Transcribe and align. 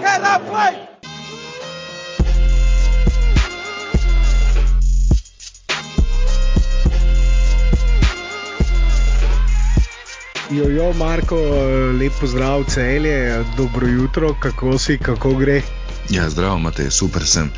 That 0.00 0.40
play! 0.48 0.90
Jojo, 10.50 10.92
Marko, 10.92 11.36
lep 12.00 12.12
pozdrav, 12.20 12.64
celje, 12.68 13.44
dobro 13.56 13.86
jutro, 13.86 14.34
kako 14.40 14.78
si, 14.78 14.98
kako 14.98 15.34
gre? 15.34 15.62
Ja, 16.10 16.30
zdravo, 16.30 16.56
imate, 16.58 16.90
super 16.90 17.26
sem. 17.26 17.50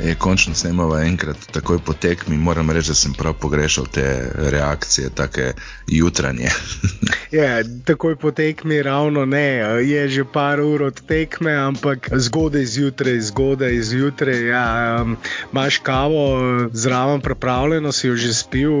E, 0.00 0.14
končno 0.14 0.54
snemamo 0.54 0.98
enkrat, 0.98 1.36
takoj 1.52 1.78
po 1.78 1.92
tekmi. 1.92 2.36
Moram 2.36 2.70
reči, 2.70 2.88
da 2.88 2.94
sem 2.94 3.12
prav 3.12 3.34
pogrešal 3.34 3.86
te 3.86 4.30
reakcije, 4.36 5.10
tako 5.10 5.40
jutranje. 5.88 6.48
ja, 7.38 7.64
takoj 7.84 8.16
po 8.16 8.30
tekmi, 8.30 8.82
ravno 8.82 9.24
ne. 9.24 9.46
Je 9.84 10.08
že 10.08 10.24
par 10.24 10.60
ur 10.60 10.82
od 10.82 11.00
tekme, 11.06 11.52
ampak 11.52 12.10
zgodaj 12.12 12.64
zjutraj, 12.64 13.20
zgodaj 13.20 13.80
zjutraj. 13.82 14.46
Ja, 14.46 14.98
um, 15.02 15.16
Máš 15.52 15.78
kavo 15.78 16.38
zraven, 16.72 17.20
pripravljeno 17.20 17.92
si 17.92 18.06
jo 18.06 18.16
že 18.16 18.34
spil, 18.34 18.72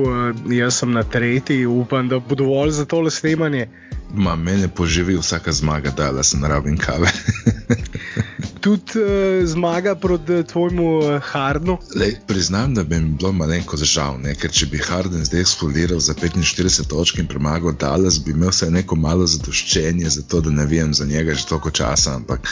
jaz 0.52 0.78
sem 0.78 0.92
na 0.92 1.02
tretji, 1.02 1.66
upam, 1.66 2.08
da 2.08 2.18
bo 2.18 2.34
dovolj 2.34 2.70
za 2.70 2.84
tole 2.84 3.10
snemanje. 3.10 3.68
Ma, 4.14 4.36
mene 4.36 4.68
poživi 4.68 5.16
vsaka 5.16 5.52
zmaga, 5.52 5.90
da 5.90 6.22
se 6.22 6.36
naravim 6.36 6.76
kave. 6.78 7.08
tudi 8.66 8.98
uh, 8.98 9.46
zmaga 9.46 9.94
proti 9.94 10.32
uh, 10.32 10.46
tvojemu 10.46 10.98
uh, 10.98 11.22
Hardnu? 11.22 11.78
Lej, 11.94 12.16
priznam, 12.26 12.74
da 12.74 12.82
bi 12.82 12.98
mi 13.00 13.14
bilo 13.14 13.32
malenko 13.32 13.76
žal, 13.76 14.18
ne? 14.18 14.34
ker 14.34 14.50
če 14.50 14.66
bi 14.72 14.80
Harden 14.82 15.22
zdaj 15.24 15.44
eksplodiral 15.44 16.00
za 16.02 16.14
45 16.18 16.88
točk 16.90 17.20
in 17.22 17.28
premagal 17.30 17.76
Dallas, 17.78 18.18
bi 18.18 18.34
imel 18.34 18.50
vsaj 18.50 18.72
neko 18.74 18.98
malo 18.98 19.26
zadoščenje 19.26 20.10
za 20.10 20.26
to, 20.26 20.40
da 20.42 20.50
ne 20.50 20.66
vem 20.66 20.94
za 20.94 21.06
njega 21.06 21.34
že 21.38 21.46
toliko 21.46 21.70
časa, 21.70 22.16
ampak 22.18 22.50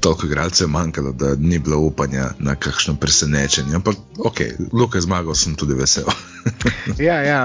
toliko 0.00 0.26
igralcev 0.26 0.66
je 0.66 0.72
manjkalo, 0.72 1.12
da 1.12 1.36
ni 1.38 1.58
bilo 1.58 1.78
upanja 1.86 2.32
na 2.38 2.56
kakšno 2.58 2.96
presenečenje. 2.98 3.78
Ampak 3.78 3.96
ok, 4.18 4.40
Luka 4.72 5.00
zmagal, 5.00 5.38
sem 5.38 5.54
tudi 5.54 5.78
vesel. 5.78 6.10
ja, 7.08 7.20
ja, 7.22 7.40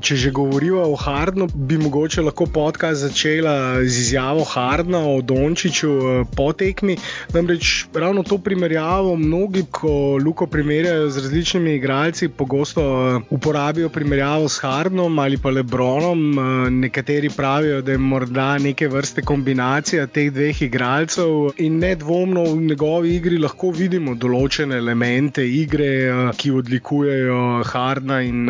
če 0.00 0.16
že 0.16 0.30
govorijo 0.34 0.82
o 0.88 0.96
Hardnu, 0.96 1.46
bi 1.54 1.78
mogoče 1.78 2.24
lahko 2.24 2.46
podcast 2.46 3.04
začela 3.04 3.84
z 3.84 3.98
izjavo 4.06 4.44
Hardna 4.44 5.04
o 5.12 5.20
Dončiću 5.22 5.92
po 6.36 6.52
tekmi. 6.52 6.96
Namreč 7.42 7.86
ravno 7.94 8.22
to 8.22 8.38
primerjavo 8.38 9.16
mnogi, 9.16 9.64
ko 9.70 10.18
Luko 10.24 10.46
primerjajo 10.46 11.08
z 11.10 11.18
različnimi 11.18 11.74
igralci, 11.74 12.28
pogosto 12.28 12.82
eh, 12.82 13.20
uporabijo 13.30 13.88
primerjavo 13.88 14.48
s 14.48 14.60
Hardnom 14.62 15.18
ali 15.18 15.38
pa 15.38 15.50
Lebronom. 15.50 16.38
Eh, 16.38 16.70
nekateri 16.70 17.30
pravijo, 17.36 17.80
da 17.82 17.92
je 17.92 17.98
morda 17.98 18.58
neke 18.58 18.88
vrste 18.88 19.22
kombinacija 19.22 20.06
teh 20.06 20.30
dveh 20.32 20.62
igralcev 20.62 21.50
in 21.56 21.78
nedvomno 21.78 22.44
v 22.44 22.56
njegovi 22.56 23.16
igri 23.16 23.38
lahko 23.38 23.70
vidimo 23.70 24.14
določene 24.14 24.78
elemente 24.78 25.46
igre, 25.46 25.92
eh, 26.06 26.30
ki 26.36 26.50
odlikujejo 26.50 27.62
Hardna 27.72 28.22
in 28.22 28.46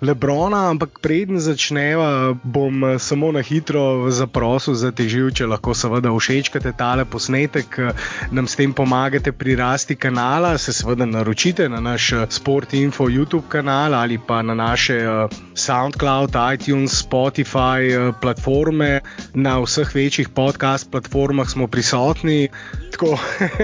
Lebrona, 0.00 0.68
ampak 0.68 1.00
preden 1.00 1.40
začneva, 1.40 2.36
bom 2.44 2.84
eh, 2.84 2.98
samo 3.00 3.32
na 3.32 3.40
hitro 3.40 4.12
zaprosil 4.12 4.76
za 4.76 4.92
teživ, 4.92 5.30
če 5.32 5.48
lahko 5.48 5.72
seveda 5.72 6.12
všečkate 6.12 6.74
tale 6.76 7.06
posnetek, 7.08 7.78
eh, 7.80 7.96
nam 8.28 8.44
s 8.44 8.60
tem 8.60 8.76
pomagate 8.76 9.32
pri 9.32 9.56
rasti 9.56 9.96
kanala, 9.96 10.58
se 10.60 10.76
seveda 10.76 11.08
naročite 11.08 11.68
na 11.72 11.80
naš 11.80 12.12
eh, 12.12 12.26
Sport 12.28 12.76
Info 12.76 13.08
YouTube 13.08 13.48
kanal 13.48 13.96
ali 13.96 14.20
pa 14.20 14.42
na 14.44 14.52
naše 14.52 15.00
SoundCloud, 15.56 16.36
iTunes, 16.52 17.00
Spotify 17.00 18.12
platforme. 18.20 19.00
Na 19.32 19.56
vseh 19.64 19.88
večjih 19.94 20.28
podcast 20.28 20.90
platformah 20.90 21.48
smo 21.48 21.66
prisotni. 21.72 22.48
Tako, 22.92 23.16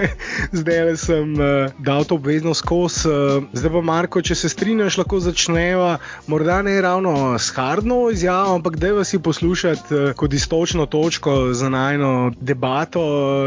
zdaj 0.58 0.96
sem 0.96 1.34
uh, 1.34 1.72
dal 1.78 2.05
to 2.05 2.17
obvezno 2.17 2.55
skozi. 2.55 3.08
Zdaj 3.52 3.72
pa, 3.72 3.80
Marko, 3.80 4.22
če 4.22 4.34
se 4.34 4.48
strinjaš, 4.52 4.98
lahko 5.00 5.20
začneva 5.20 5.98
morda 6.27 6.62
ne 6.62 6.80
ravno 6.80 7.38
s 7.38 7.50
hardno 7.50 8.10
izjavo, 8.10 8.55
ampak 8.55 8.77
da 8.77 8.92
vas 8.92 9.14
je 9.14 9.18
poslušati 9.18 9.94
uh, 9.94 10.12
kot 10.16 10.33
istočno 10.33 10.86
točko 10.86 11.52
za 11.52 11.68
najno 11.68 12.33
debato 12.40 13.02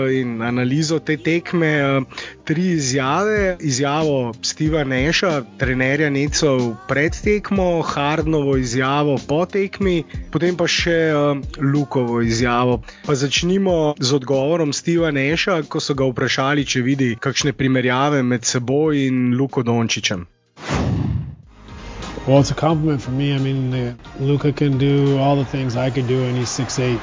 in 0.07 0.41
analizo 0.41 0.99
te 0.99 1.17
tekme. 1.17 1.97
Uh, 1.97 2.03
tri 2.45 2.71
izjave: 2.71 3.57
izjavo 3.59 4.33
Steva 4.41 4.83
Neša, 4.83 5.43
trenerja 5.57 6.09
Necov 6.09 6.75
pred 6.87 7.21
tekmo, 7.23 7.81
Hardnovo 7.81 8.57
izjavo 8.57 9.17
po 9.27 9.45
tekmi, 9.45 10.03
potem 10.31 10.57
pa 10.57 10.67
še 10.67 10.99
Lukovo 11.73 12.21
izjavo. 12.21 12.81
Pa 13.05 13.15
začnimo 13.15 13.95
z 13.99 14.13
odgovorom 14.15 14.73
Steva 14.73 15.11
Neša, 15.11 15.63
ko 15.67 15.79
so 15.79 15.93
ga 15.93 16.05
vprašali, 16.05 16.65
če 16.65 16.81
vidi 16.81 17.11
kakšne 17.19 17.53
primerjave 17.53 18.23
med 18.23 18.45
seboj 18.45 19.07
in 19.07 19.33
Luko 19.37 19.63
Dončičem. 19.63 20.34
Well, 22.27 22.39
it's 22.39 22.49
a 22.49 22.55
compliment 22.55 23.03
for 23.03 23.11
me. 23.11 23.35
I 23.35 23.37
mean, 23.37 23.97
Luca 24.19 24.51
can 24.51 24.79
do 24.79 25.19
all 25.19 25.35
the 25.35 25.45
things 25.45 25.75
I 25.75 25.91
could 25.91 26.07
do, 26.07 26.23
and 26.23 26.35
he's 26.35 26.49
6'8, 26.49 26.99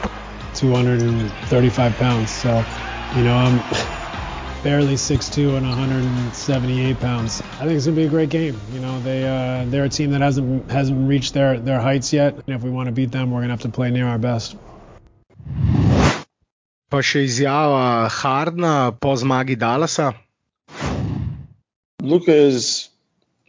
235 0.56 1.94
pounds. 1.94 2.30
So, 2.30 2.64
you 3.14 3.22
know, 3.22 3.36
I'm 3.36 3.58
barely 4.64 4.94
6'2 4.94 5.56
and 5.56 5.64
178 5.64 6.98
pounds. 6.98 7.40
I 7.40 7.66
think 7.66 7.72
it's 7.72 7.86
gonna 7.86 7.94
be 7.94 8.04
a 8.04 8.08
great 8.08 8.30
game. 8.30 8.60
You 8.72 8.80
know, 8.80 8.98
they 9.00 9.22
uh, 9.22 9.64
they're 9.66 9.84
a 9.84 9.88
team 9.88 10.10
that 10.10 10.22
hasn't 10.22 10.68
hasn't 10.68 11.08
reached 11.08 11.34
their 11.34 11.60
their 11.60 11.80
heights 11.80 12.12
yet. 12.12 12.34
And 12.34 12.56
if 12.56 12.62
we 12.62 12.70
want 12.70 12.86
to 12.86 12.92
beat 12.92 13.12
them, 13.12 13.30
we're 13.30 13.42
gonna 13.42 13.52
have 13.52 13.62
to 13.62 13.68
play 13.68 13.92
near 13.92 14.08
our 14.08 14.18
best. 14.18 14.56
Pa 16.90 16.98
še 17.00 17.22
izjava 17.30 18.10
Hardna 18.10 18.90
po 18.98 19.14
zmagi 19.14 19.54
Dallasa. 19.56 20.14
Luca 22.02 22.34
is 22.34 22.91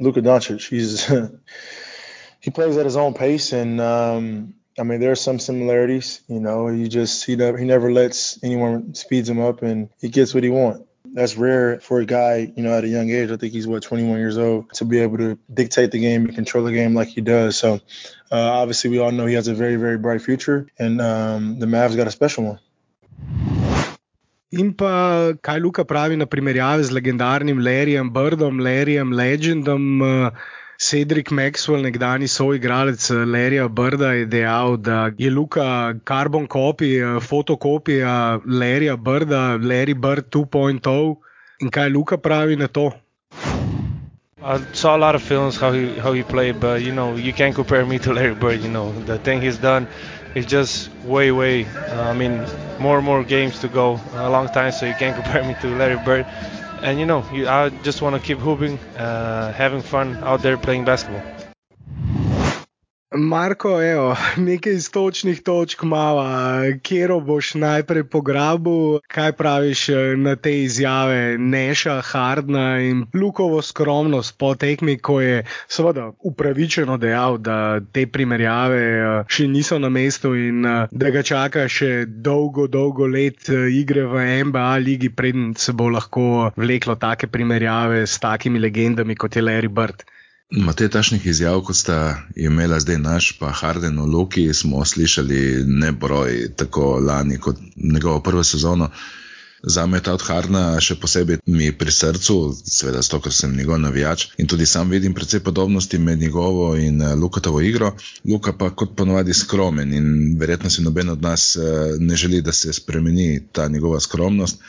Luka 0.04 0.22
Doncic. 0.22 0.68
He's 0.68 1.06
he 2.40 2.52
plays 2.52 2.78
at 2.78 2.86
his 2.86 2.98
own 2.98 3.14
pace, 3.14 3.54
and 3.54 3.80
um, 3.80 4.54
I 4.78 4.84
mean 4.84 5.00
there 5.00 5.12
are 5.12 5.16
some 5.16 5.40
similarities. 5.40 6.22
You 6.28 6.40
know, 6.40 6.68
he 6.68 6.88
just 6.88 7.26
he 7.26 7.36
never 7.36 7.58
he 7.58 7.66
never 7.66 7.92
lets 7.92 8.42
anyone 8.44 8.94
speeds 8.94 9.30
him 9.30 9.40
up, 9.40 9.62
and 9.62 9.90
he 10.00 10.10
gets 10.10 10.34
what 10.34 10.44
he 10.44 10.50
wants. 10.50 10.84
That's 11.14 11.38
rare 11.38 11.80
for 11.80 12.00
a 12.00 12.06
guy, 12.06 12.52
you 12.56 12.64
know, 12.64 12.76
at 12.76 12.84
a 12.84 12.88
young 12.88 13.12
age. 13.12 13.30
I 13.30 13.38
think 13.38 13.54
he's 13.54 13.68
what 13.68 13.84
21 13.84 14.18
years 14.18 14.38
old 14.38 14.74
to 14.74 14.86
be 14.86 15.00
able 15.00 15.20
to 15.20 15.38
dictate 15.54 15.92
the 15.92 16.00
game 16.00 16.26
and 16.26 16.34
control 16.34 16.64
the 16.64 16.72
game 16.72 16.96
like 16.96 17.10
he 17.10 17.22
does. 17.22 17.56
So, 17.56 17.76
uh, 18.32 18.52
obviously, 18.52 18.90
we 18.90 18.98
all 18.98 19.12
know 19.12 19.28
he 19.28 19.36
has 19.36 19.48
a 19.48 19.54
very, 19.54 19.76
very 19.76 20.00
bright 20.00 20.24
future, 20.24 20.68
and 20.80 21.00
um, 21.00 21.60
the 21.60 21.68
Mavs 21.68 21.96
got 21.96 22.08
a 22.08 22.12
special 22.12 22.46
one. 22.46 22.60
In 24.54 24.70
pa 24.78 25.34
kaj 25.42 25.58
Luka 25.62 25.84
pravi 25.90 26.18
na 26.20 26.26
primerjavi 26.30 26.84
z 26.86 26.94
legendarnim 26.94 27.58
Larryjem 27.58 28.12
Birdom, 28.14 28.60
Larryjem 28.62 29.10
Legendom. 29.10 29.86
Eh, 30.06 30.30
Cedric 30.78 31.32
Maxwell, 31.32 31.82
nekdani 31.82 32.28
soigralec 32.30 33.02
eh, 33.10 33.24
Larryja 33.36 33.66
Birda, 33.80 34.12
je 34.14 34.28
dejal, 34.30 34.78
da 34.78 35.10
je 35.18 35.32
Luka 35.32 35.96
carbon 36.06 36.46
kopija, 36.48 37.16
eh, 37.16 37.20
fotokopija 37.20 38.14
Larryja 38.46 38.98
Birda, 38.98 39.58
Larry 39.58 39.98
Bird 39.98 40.30
2.0. 40.30 41.16
In 41.62 41.74
kaj 41.74 41.90
Luka 41.90 42.18
pravi 42.18 42.56
na 42.56 42.68
to? 42.68 42.92
I 44.44 44.60
saw 44.74 44.96
a 44.96 45.02
lot 45.02 45.16
of 45.16 45.24
films 45.24 45.58
how 45.58 45.72
he 45.72 45.98
how 45.98 46.12
he 46.14 46.22
played, 46.22 46.60
but 46.60 46.82
you 46.82 46.92
know 46.92 47.16
you 47.16 47.34
can't 47.34 47.56
compare 47.56 47.86
me 47.86 47.98
to 48.00 48.14
Larry 48.14 48.36
Bird. 48.36 48.62
You 48.62 48.70
know 48.70 48.92
the 49.06 49.18
thing 49.18 49.42
he's 49.42 49.58
done 49.58 49.88
is 50.36 50.46
just 50.46 50.90
way 51.06 51.32
way. 51.32 51.66
Uh, 51.66 52.10
I 52.10 52.14
mean 52.14 52.46
more 52.80 52.98
and 52.98 53.06
more 53.06 53.24
games 53.24 53.60
to 53.62 53.68
go, 53.68 54.00
a 54.14 54.30
long 54.30 54.48
time, 54.50 54.72
so 54.72 54.86
you 54.86 54.94
can't 54.96 55.16
compare 55.22 55.44
me 55.44 55.56
to 55.62 55.68
Larry 55.76 55.98
Bird. 55.98 56.26
And 56.82 57.00
you 57.00 57.06
know, 57.06 57.24
you, 57.32 57.48
I 57.48 57.70
just 57.84 58.02
want 58.02 58.16
to 58.16 58.22
keep 58.22 58.40
hooping, 58.40 58.78
uh, 58.98 59.54
having 59.54 59.82
fun 59.82 60.18
out 60.24 60.42
there 60.42 60.58
playing 60.58 60.86
basketball. 60.86 61.24
Marko, 63.16 63.82
evo, 63.82 64.16
nekaj 64.50 64.74
istočnih 64.74 65.42
točk 65.42 65.84
mava, 65.84 66.62
kjer 66.82 67.14
boš 67.26 67.54
najprej 67.62 68.04
pograbil, 68.04 69.00
kaj 69.08 69.32
praviš 69.38 69.90
eh, 69.90 70.16
na 70.18 70.36
te 70.36 70.54
izjave 70.64 71.38
Neša, 71.38 72.02
Hardna 72.02 72.80
in 72.80 73.06
Lukovo 73.14 73.62
skromnost 73.62 74.38
po 74.38 74.56
tekmi, 74.56 74.98
ko 74.98 75.22
je 75.22 75.44
seveda 75.68 76.12
upravičeno 76.20 76.98
dejal, 76.98 77.38
da 77.38 77.80
te 77.92 78.08
primerjave 78.08 78.82
eh, 78.82 79.24
še 79.28 79.48
niso 79.48 79.80
na 79.80 79.90
mestu 79.90 80.34
in 80.36 80.66
eh, 80.66 80.88
da 80.92 81.14
ga 81.14 81.24
čaka 81.24 81.68
še 81.68 82.06
dolgo, 82.08 82.68
dolgo 82.68 83.08
let 83.08 83.50
igre 83.50 84.08
v 84.10 84.26
NBA 84.50 84.72
ligi, 84.78 85.10
preden 85.10 85.54
se 85.58 85.74
bo 85.74 85.90
lahko 85.90 86.52
vleklo 86.58 86.96
take 86.96 87.28
primerjave 87.28 88.08
s 88.08 88.18
takimi 88.20 88.60
legendami 88.60 89.16
kot 89.16 89.36
je 89.36 89.46
Larry 89.46 89.70
Bird. 89.70 90.04
Te 90.78 90.88
tašnih 90.90 91.26
izjav, 91.26 91.62
kot 91.66 91.76
sta 91.76 91.98
imela 92.36 92.80
zdaj 92.80 92.98
naš, 92.98 93.32
pa 93.40 93.50
Harden 93.52 93.98
v 94.00 94.06
Loki, 94.06 94.54
smo 94.54 94.86
slišali 94.86 95.64
nebroj, 95.66 96.56
tako 96.56 97.00
lani 97.00 97.38
kot 97.38 97.58
njegovo 97.76 98.20
prvo 98.20 98.44
sezono. 98.44 98.90
Za 99.64 99.86
me 99.86 100.00
ta 100.04 100.14
od 100.14 100.22
Hardna 100.28 100.80
še 100.84 100.98
posebej 101.00 101.38
mi 101.48 101.72
pri 101.72 101.92
srcu, 101.92 102.36
seveda 102.68 103.02
zato, 103.02 103.22
ker 103.24 103.34
sem 103.34 103.56
njegov 103.56 103.80
navijač 103.80 104.26
in 104.38 104.48
tudi 104.52 104.66
sam 104.68 104.92
vidim 104.92 105.14
precej 105.16 105.40
podobnosti 105.40 105.98
med 105.98 106.20
njegovo 106.20 106.76
in 106.76 107.02
eh, 107.02 107.16
Lukatovo 107.16 107.62
igro. 107.62 107.94
Luka 108.28 108.54
pa 108.54 108.70
kot 108.70 108.96
ponovadi 108.96 109.34
skromen 109.34 109.94
in 109.94 110.10
verjetno 110.40 110.70
si 110.70 110.84
noben 110.84 111.10
od 111.10 111.22
nas 111.22 111.56
eh, 111.56 111.96
ne 112.00 112.16
želi, 112.16 112.42
da 112.42 112.52
se 112.52 112.74
spremeni 112.74 113.48
ta 113.52 113.68
njegova 113.68 114.00
skromnost. 114.00 114.60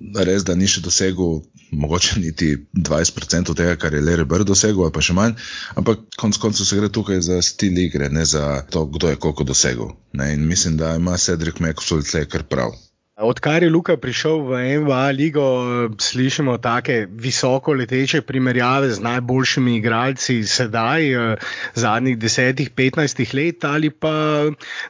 Res, 0.00 0.44
da 0.48 0.56
ni 0.56 0.68
še 0.70 0.82
dosegel 0.84 1.40
mogoče 1.70 2.20
niti 2.20 2.50
20% 2.74 3.54
tega, 3.56 3.76
kar 3.80 3.94
je 3.94 4.02
Larry 4.02 4.26
Bird 4.28 4.48
dosegel, 4.48 4.82
ali 4.86 4.94
pa 4.94 5.02
še 5.04 5.16
manj, 5.16 5.36
ampak 5.78 6.06
konec 6.18 6.40
koncev 6.42 6.66
se 6.66 6.78
gre 6.78 6.90
tukaj 6.92 7.20
za 7.28 7.40
stil 7.44 7.78
igre, 7.78 8.08
ne 8.10 8.24
za 8.26 8.62
to, 8.72 8.86
kdo 8.90 9.12
je 9.12 9.20
koliko 9.20 9.46
dosegel. 9.46 9.92
Ne? 10.12 10.32
In 10.34 10.46
mislim, 10.48 10.78
da 10.80 10.96
ima 10.98 11.18
Cedric 11.20 11.60
Mekusol 11.62 12.02
tle 12.06 12.24
kar 12.30 12.46
prav. 12.48 12.74
Odkar 13.20 13.62
je 13.62 13.68
Luka 13.68 13.96
prišel 14.00 14.40
v 14.48 14.80
NBA 14.80 15.10
ligo, 15.12 15.44
slišimo 16.00 16.54
take 16.56 17.04
visoko 17.04 17.74
leteče 17.76 18.22
primerjave 18.24 18.88
z 18.96 19.02
najboljšimi 19.04 19.74
igralci 19.76 20.38
sedaj, 20.48 21.04
zadnjih 21.74 22.16
10-15 22.18 23.34
let 23.36 23.64
ali 23.64 23.90
pa 23.90 24.14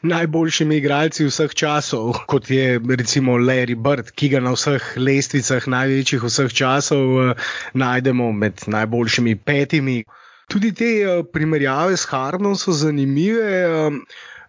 najboljšimi 0.02 0.78
igralci 0.78 1.26
vseh 1.26 1.54
časov, 1.54 2.22
kot 2.30 2.50
je 2.50 2.78
recimo 3.02 3.34
Larry 3.34 3.74
Bird, 3.74 4.14
ki 4.14 4.28
ga 4.28 4.40
na 4.46 4.54
vseh 4.54 4.92
lestvicah 4.96 5.66
največjih 5.66 6.22
vseh 6.22 6.54
časov 6.54 7.34
najdemo 7.74 8.32
med 8.32 8.62
najboljšimi 8.66 9.36
petimi. 9.42 10.04
Tudi 10.46 10.70
te 10.74 10.92
primerjave 11.32 11.96
s 11.96 12.06
Hardom 12.06 12.54
so 12.54 12.70
zanimive. 12.70 13.90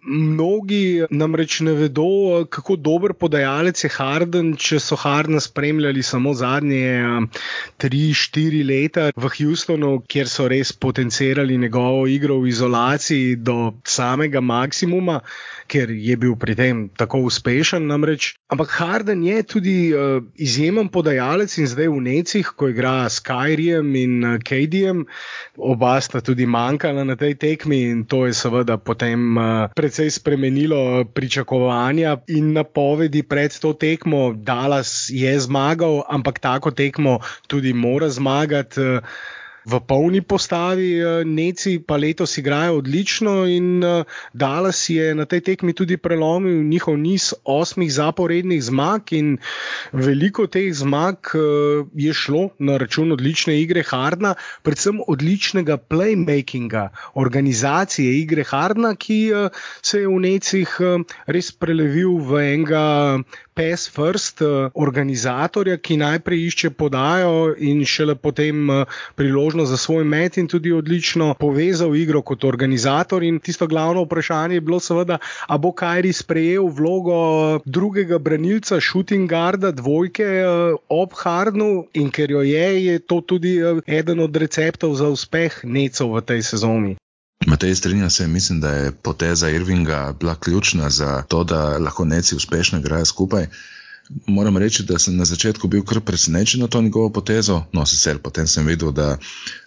Mnogi 0.02 1.04
namreč 1.10 1.60
ne 1.62 1.72
vedo, 1.78 2.44
kako 2.50 2.74
dober 2.76 3.12
podajalec 3.14 3.84
je 3.84 3.90
Harden, 3.94 4.48
če 4.58 4.80
so 4.82 4.96
Hardna 4.98 5.38
spremljali 5.40 6.02
samo 6.02 6.32
zadnje 6.34 7.28
3-4 7.78 8.64
leta 8.66 9.04
v 9.14 9.30
Houstonu, 9.36 9.92
kjer 10.10 10.26
so 10.26 10.48
res 10.50 10.72
potencirali 10.72 11.58
njegovo 11.58 12.08
igro 12.10 12.40
v 12.42 12.50
izolaciji 12.50 13.36
do 13.36 13.74
samega 13.86 14.42
maksimuma, 14.42 15.20
ker 15.70 15.94
je 15.94 16.16
bil 16.18 16.34
pri 16.36 16.58
tem 16.58 16.82
tako 16.98 17.22
uspešen. 17.30 17.86
Namreč. 17.86 18.34
Ampak 18.50 18.74
Harden 18.74 19.22
je 19.22 19.38
tudi 19.46 19.76
uh, 19.94 20.18
izjemen 20.34 20.90
podajalec 20.90 21.54
in 21.62 21.70
zdaj 21.70 21.88
v 21.88 22.02
Necih, 22.08 22.50
ko 22.58 22.72
igra 22.74 23.06
s 23.06 23.22
Kyriem 23.22 23.94
in 24.02 24.18
uh, 24.26 24.34
Kadiem, 24.42 25.06
oba 25.56 25.94
sta 26.02 26.20
tudi 26.20 26.46
manjkala 26.50 27.06
na 27.06 27.16
tej 27.16 27.38
tekmi 27.38 27.84
in 27.86 28.04
to 28.04 28.26
je 28.26 28.34
seveda 28.34 28.76
potem 28.82 29.38
uh, 29.38 29.70
precej 29.92 30.08
spremenilo 30.10 31.04
pričakovanja 31.04 32.16
in 32.26 32.52
napovedi 32.54 33.20
pred 33.22 33.52
to 33.52 33.72
tekmo. 33.74 34.32
Dallas 34.34 35.10
je 35.10 35.36
zmagal, 35.38 36.00
ampak 36.08 36.40
tako 36.40 36.70
tekmo 36.72 37.18
tudi 37.46 37.72
mora 37.74 38.08
zmagati. 38.08 38.80
V 39.62 39.78
polni 39.86 40.22
postavi, 40.26 40.98
eh, 40.98 41.22
Neci 41.24 41.78
pa 41.78 41.94
letos 41.96 42.34
igrajo 42.38 42.82
odlično 42.82 43.46
in 43.46 43.84
eh, 43.84 44.04
Dallas 44.34 44.88
je 44.90 45.14
na 45.14 45.24
tej 45.24 45.40
tekmi 45.40 45.72
tudi 45.72 45.96
prelomil 45.96 46.64
njihov 46.66 46.98
niz 46.98 47.30
osmih 47.44 47.92
zaporednih 47.92 48.58
zmag 48.62 49.12
in 49.12 49.38
veliko 49.92 50.46
teh 50.46 50.74
zmag 50.74 51.30
eh, 51.34 51.86
je 51.94 52.12
šlo 52.12 52.48
na 52.58 52.76
račun 52.76 53.12
odlične 53.12 53.60
igre 53.60 53.84
Hardna, 53.86 54.34
predvsem 54.62 54.98
odličnega 55.06 55.78
playmakinga, 55.78 56.88
organizacije 57.14 58.18
igre 58.18 58.44
Hardna, 58.44 58.94
ki 58.94 59.30
se 59.82 60.00
je 60.00 60.08
v 60.08 60.18
Necih 60.22 60.70
res 61.26 61.52
prelevil 61.52 62.18
v 62.18 62.42
enega 62.54 63.22
pass 63.54 63.88
first 63.88 64.42
organizatorja, 64.74 65.76
ki 65.76 65.96
najprej 66.00 66.46
išče 66.48 66.70
podajo 66.70 67.54
in 67.58 67.84
šele 67.84 68.14
potem 68.14 68.70
priložnost 69.14 69.51
priložnost 69.52 69.70
za 69.70 69.76
svoj 69.76 70.04
met 70.04 70.36
in 70.36 70.48
tudi 70.48 70.72
odlično 70.72 71.34
povezal 71.34 71.96
igro 71.96 72.22
kot 72.22 72.44
organizator. 72.44 73.22
In 73.22 73.40
tisto 73.40 73.66
glavno 73.66 74.02
vprašanje 74.02 74.54
je 74.54 74.60
bilo, 74.60 74.80
seveda, 74.80 75.18
ali 75.46 75.60
bo 75.60 75.72
Kajri 75.72 76.12
sprejel 76.12 76.66
vlogo 76.66 77.60
drugega 77.64 78.18
branilca, 78.18 78.80
shooting 78.80 79.28
guarda, 79.28 79.70
dvojke 79.70 80.24
eh, 80.24 80.74
ob 80.88 81.12
Hardnu 81.14 81.86
in 81.92 82.10
ker 82.10 82.30
jo 82.30 82.40
je, 82.42 82.84
je 82.84 82.98
to 82.98 83.20
tudi 83.20 83.58
eh, 83.58 83.80
eden 83.86 84.20
od 84.20 84.36
receptov 84.36 84.94
za 84.94 85.08
uspeh 85.08 85.60
necov 85.64 86.16
v 86.16 86.22
tej 86.22 86.42
sezoni. 86.42 86.96
Matej 87.46 87.74
strinja 87.74 88.10
se, 88.10 88.28
mislim, 88.28 88.60
da 88.60 88.70
je 88.70 88.92
poteza 88.92 89.50
Irvinga 89.50 90.14
bila 90.20 90.34
ključna 90.34 90.90
za 90.90 91.22
to, 91.28 91.44
da 91.44 91.78
lahko 91.78 92.04
neci 92.04 92.36
uspešno 92.36 92.78
igrajo 92.78 93.04
skupaj. 93.04 93.46
Moram 94.26 94.56
reči, 94.56 94.82
da 94.82 94.98
sem 94.98 95.16
na 95.16 95.24
začetku 95.24 95.68
bil 95.68 95.82
kar 95.84 96.00
presenečen 96.00 96.60
na 96.60 96.68
to 96.68 96.82
njegovo 96.82 97.10
potezo, 97.10 97.62
no, 97.72 97.86
sicer 97.86 98.18
potem 98.18 98.46
sem 98.46 98.66
videl, 98.66 98.92
da 98.92 99.18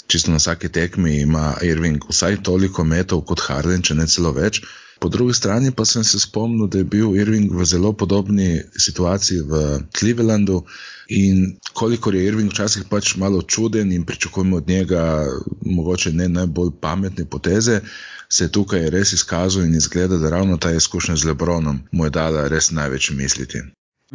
čisto 0.08 0.32
na 0.32 0.38
vsaki 0.38 0.70
tekmi 0.70 1.22
ima 1.22 1.56
Irving 1.62 2.04
vsaj 2.10 2.44
toliko 2.44 2.84
metov 2.84 3.26
kot 3.26 3.42
Harden, 3.48 3.82
če 3.82 3.96
ne 3.96 4.08
celo 4.08 4.32
več. 4.32 4.62
Po 5.00 5.10
drugi 5.10 5.34
strani 5.34 5.72
pa 5.72 5.86
sem 5.86 6.04
se 6.04 6.20
spomnil, 6.20 6.68
da 6.68 6.78
je 6.78 6.88
bil 6.88 7.16
Irving 7.20 7.52
v 7.52 7.66
zelo 7.66 7.92
podobni 7.94 8.64
situaciji 8.80 9.42
v 9.44 9.64
Clevelandu 9.98 10.64
in 11.10 11.58
kolikor 11.74 12.16
je 12.16 12.24
Irving 12.26 12.52
včasih 12.52 12.88
pač 12.90 13.16
malo 13.20 13.42
čuden 13.42 13.92
in 13.92 14.06
pričakujemo 14.06 14.58
od 14.58 14.68
njega 14.68 15.26
mogoče 15.62 16.14
ne 16.14 16.30
najbolj 16.30 16.72
pametne 16.82 17.26
poteze, 17.26 17.82
se 18.30 18.44
je 18.44 18.52
tukaj 18.52 18.90
res 18.90 19.14
izkazal 19.14 19.66
in 19.66 19.76
izgleda, 19.76 20.18
da 20.18 20.30
ravno 20.30 20.58
ta 20.58 20.72
izkušnja 20.72 21.16
z 21.16 21.32
Lebronom 21.32 21.82
mu 21.92 22.06
je 22.06 22.10
dala 22.10 22.48
res 22.48 22.72
največ 22.72 23.12
misliti. 23.12 23.62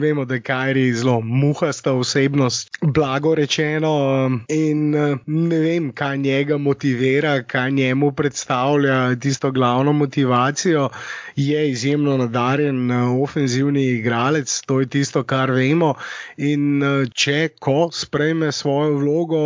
Vemo, 0.00 0.24
da 0.24 0.34
je 0.34 0.40
Kajri 0.40 0.92
zelo 0.92 1.20
muhasta 1.20 1.92
osebnost, 1.92 2.78
blago 2.82 3.34
rečeno, 3.34 3.90
um, 4.26 4.40
in 4.48 4.94
uh, 4.94 5.18
ne 5.26 5.58
vem, 5.58 5.90
kaj 5.92 6.18
njega 6.18 6.58
motivira, 6.58 7.42
kaj 7.42 7.70
njemu 7.70 8.12
predstavlja 8.12 9.16
tisto 9.16 9.50
glavno 9.50 9.92
motivacijo. 9.92 10.88
Je 11.36 11.70
izjemno 11.70 12.16
nadarjen 12.16 12.90
uh, 12.90 13.22
ofenzivni 13.22 13.84
igralec, 13.84 14.60
to 14.66 14.80
je 14.80 14.86
tisto, 14.86 15.22
kar 15.22 15.50
vemo. 15.50 15.94
In 16.36 16.82
uh, 16.82 17.08
če 17.14 17.48
ko 17.60 17.90
sprejme 17.92 18.52
svojo 18.52 18.96
vlogo 18.96 19.42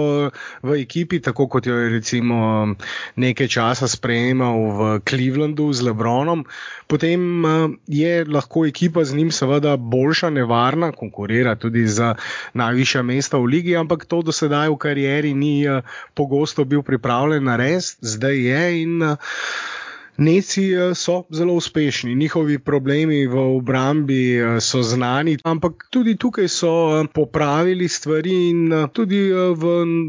v 0.62 0.78
ekipi, 0.80 1.20
tako 1.20 1.48
kot 1.48 1.66
jo 1.66 1.74
je 1.74 1.90
recimo 1.90 2.62
um, 2.62 2.76
nekaj 3.16 3.48
časa 3.48 3.88
sprejemal 3.88 4.58
v 4.78 5.00
Clevelandu 5.08 5.72
z 5.72 5.90
Lebronom, 5.90 6.46
potem 6.86 7.44
je 7.86 8.24
lahko 8.24 8.66
ekipa 8.66 9.04
z 9.04 9.14
njim 9.16 9.30
seveda 9.30 9.76
boljša 9.76 10.30
nevarna, 10.44 10.92
konkurira 10.92 11.56
tudi 11.56 11.86
za 11.88 12.14
najvišja 12.54 13.02
mesta 13.02 13.40
v 13.40 13.50
ligi, 13.56 13.76
ampak 13.76 14.04
to 14.04 14.22
do 14.22 14.32
sedaj 14.32 14.68
v 14.70 14.76
karieri 14.76 15.34
ni 15.34 15.64
uh, 15.66 15.80
pogosto 16.14 16.64
bil 16.64 16.84
pripravljen 16.84 17.44
narediti, 17.44 17.96
zdaj 18.04 18.36
je 18.36 18.62
in 18.82 19.02
uh, 19.02 19.16
Neci 20.16 20.70
eh, 20.72 20.94
so 20.94 21.24
zelo 21.30 21.54
uspešni, 21.54 22.14
njihovi 22.14 22.58
problemi 22.58 23.26
v 23.26 23.38
obrambi 23.56 24.36
eh, 24.36 24.60
so 24.60 24.82
znani, 24.82 25.38
ampak 25.44 25.86
tudi 25.90 26.16
tukaj 26.16 26.48
so 26.48 27.00
eh, 27.00 27.08
popravili 27.14 27.88
stvari 27.88 28.50
in 28.50 28.88
tudi 28.92 29.32
v 29.32 29.64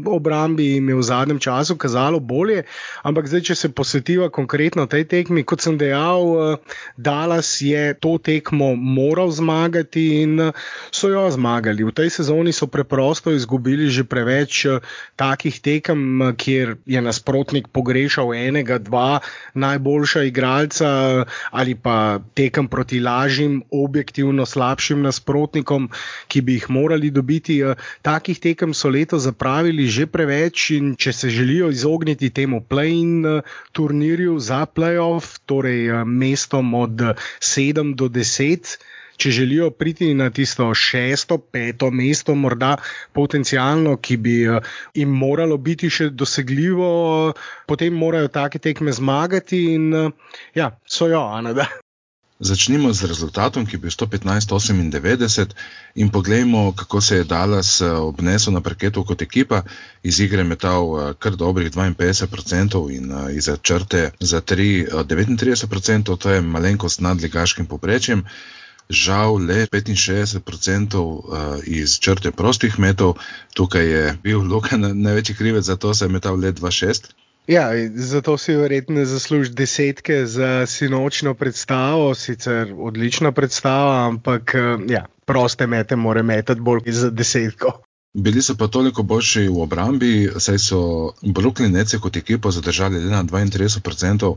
obrambi 0.06 0.64
jim 0.64 0.88
je 0.88 0.94
v 0.94 1.02
zadnjem 1.02 1.38
času 1.38 1.76
kazalo 1.76 2.20
bolje. 2.20 2.62
Ampak 3.02 3.26
zdaj, 3.26 3.40
če 3.40 3.54
se 3.54 3.68
posvetiva 3.68 4.28
konkretno 4.30 4.86
tej 4.86 5.04
tekmi, 5.04 5.42
kot 5.42 5.60
sem 5.60 5.78
dejal, 5.78 6.58
Dallas 6.96 7.60
je 7.60 7.94
to 7.98 8.18
tekmo 8.22 8.74
moral 8.76 9.30
zmagati 9.30 10.22
in 10.22 10.52
so 10.90 11.10
jo 11.10 11.26
zmagali. 11.30 11.82
V 11.84 11.90
tej 11.90 12.10
sezoni 12.10 12.52
so 12.52 12.66
preprosto 12.66 13.34
izgubili 13.34 13.90
že 13.90 14.04
preveč 14.04 14.66
takih 15.16 15.60
tekem, 15.60 16.34
kjer 16.38 16.76
je 16.86 17.02
nasprotnik 17.02 17.68
pogrešal 17.74 18.34
enega, 18.34 18.78
dva 18.78 19.18
najbolj 19.54 19.95
boljša 19.96 20.22
igralca 20.28 20.88
ali 21.50 21.74
pa 21.74 22.20
tekem 22.34 22.68
proti 22.68 23.00
lažjim, 23.00 23.62
objektivno 23.70 24.46
slabšim 24.46 25.02
nasprotnikom, 25.02 25.88
ki 26.28 26.40
bi 26.40 26.58
jih 26.58 26.70
morali 26.70 27.10
dobiti. 27.10 27.60
Eh, 27.62 27.74
takih 28.02 28.40
tekem 28.40 28.74
so 28.74 28.92
leto 28.92 29.18
zapravili 29.18 29.86
že 29.86 30.06
preveč 30.06 30.70
in 30.76 30.94
če 30.96 31.12
se 31.12 31.30
želijo 31.30 31.70
izogniti 31.70 32.30
temu 32.30 32.60
play-in 32.60 33.24
eh, 33.26 33.40
turnirju 33.72 34.38
za 34.38 34.66
playoff, 34.66 35.38
torej 35.46 35.88
eh, 35.88 36.04
mestom 36.04 36.74
od 36.74 37.08
7 37.40 37.94
do 37.94 38.08
10 38.08 38.76
če 39.16 39.30
želijo 39.30 39.70
priti 39.70 40.12
na 40.14 40.30
tisto 40.30 40.68
šesto, 40.74 41.38
peto 41.38 41.90
mesto, 41.90 42.34
morda 42.34 42.76
potencialno, 43.12 43.96
ki 43.96 44.16
bi 44.16 44.36
eh, 44.44 44.60
jim 44.94 45.16
moralo 45.16 45.56
biti 45.56 45.90
še 45.90 46.10
dosegljivo, 46.10 46.90
potem 47.66 47.96
morajo 47.96 48.28
take 48.28 48.62
tekme 48.62 48.92
zmagati 48.92 49.64
in 49.74 49.90
eh, 49.94 50.38
ja, 50.54 50.70
so 50.86 51.10
jo, 51.12 51.24
Anada. 51.32 51.68
Začnimo 52.36 52.90
z 52.92 53.08
rezultatom, 53.08 53.64
ki 53.64 53.78
je 53.78 53.80
bil 53.80 53.92
115-98, 53.94 55.54
in 55.96 56.10
poglejmo, 56.12 56.74
kako 56.76 57.00
se 57.00 57.22
je 57.22 57.24
Dallas 57.24 57.78
eh, 57.80 57.88
obnesel 57.88 58.52
na 58.52 58.60
parketu 58.60 59.06
kot 59.08 59.24
ekipa. 59.24 59.62
Iz 60.04 60.20
igre 60.20 60.44
je 60.44 60.50
metal 60.50 61.14
kar 61.16 61.38
dobrih 61.40 61.72
52% 61.72 62.82
in 62.92 63.08
iz 63.32 63.48
črte 63.62 64.10
za 64.20 64.42
3, 64.44 65.06
39%, 65.08 66.18
to 66.18 66.36
je 66.36 66.44
malenkost 66.44 67.00
nad 67.00 67.24
ligaškim 67.24 67.66
poprečjem 67.66 68.26
žal 68.90 69.38
le 69.46 69.66
65% 69.66 70.96
uh, 70.96 71.20
iz 71.64 71.98
črte 71.98 72.32
prostih 72.32 72.78
metov, 72.78 73.16
tukaj 73.54 73.86
je 73.86 74.18
bil 74.22 74.40
Luka 74.40 74.76
največji 74.76 75.34
krivec 75.34 75.64
za 75.64 75.76
to, 75.76 75.92
da 75.92 76.04
je 76.04 76.12
metal 76.12 76.38
le 76.38 76.52
2-6. 76.52 77.12
Ja, 77.46 77.70
zato 77.94 78.38
si 78.38 78.54
verjetno 78.54 79.04
zasluži 79.04 79.52
desetke 79.54 80.26
za 80.26 80.66
sinočno 80.66 81.34
predstavo, 81.34 82.14
sicer 82.14 82.74
odlična 82.78 83.32
predstava, 83.32 84.06
ampak 84.06 84.54
ja, 84.88 85.06
proste 85.24 85.66
mete 85.66 85.96
mora 85.96 86.22
metati 86.22 86.60
bolj 86.60 86.80
za 86.86 87.10
desetko. 87.10 87.86
Bili 88.16 88.42
so 88.42 88.54
pa 88.56 88.66
toliko 88.66 89.02
boljši 89.02 89.48
v 89.48 89.60
obrambi, 89.62 90.30
saj 90.38 90.58
so 90.58 90.78
Brooklyn 91.22 91.72
Nece 91.72 91.98
kot 91.98 92.16
ekipo 92.16 92.50
zadržali 92.50 92.98
le 92.98 93.10
na 93.10 93.22
32% 93.24 94.34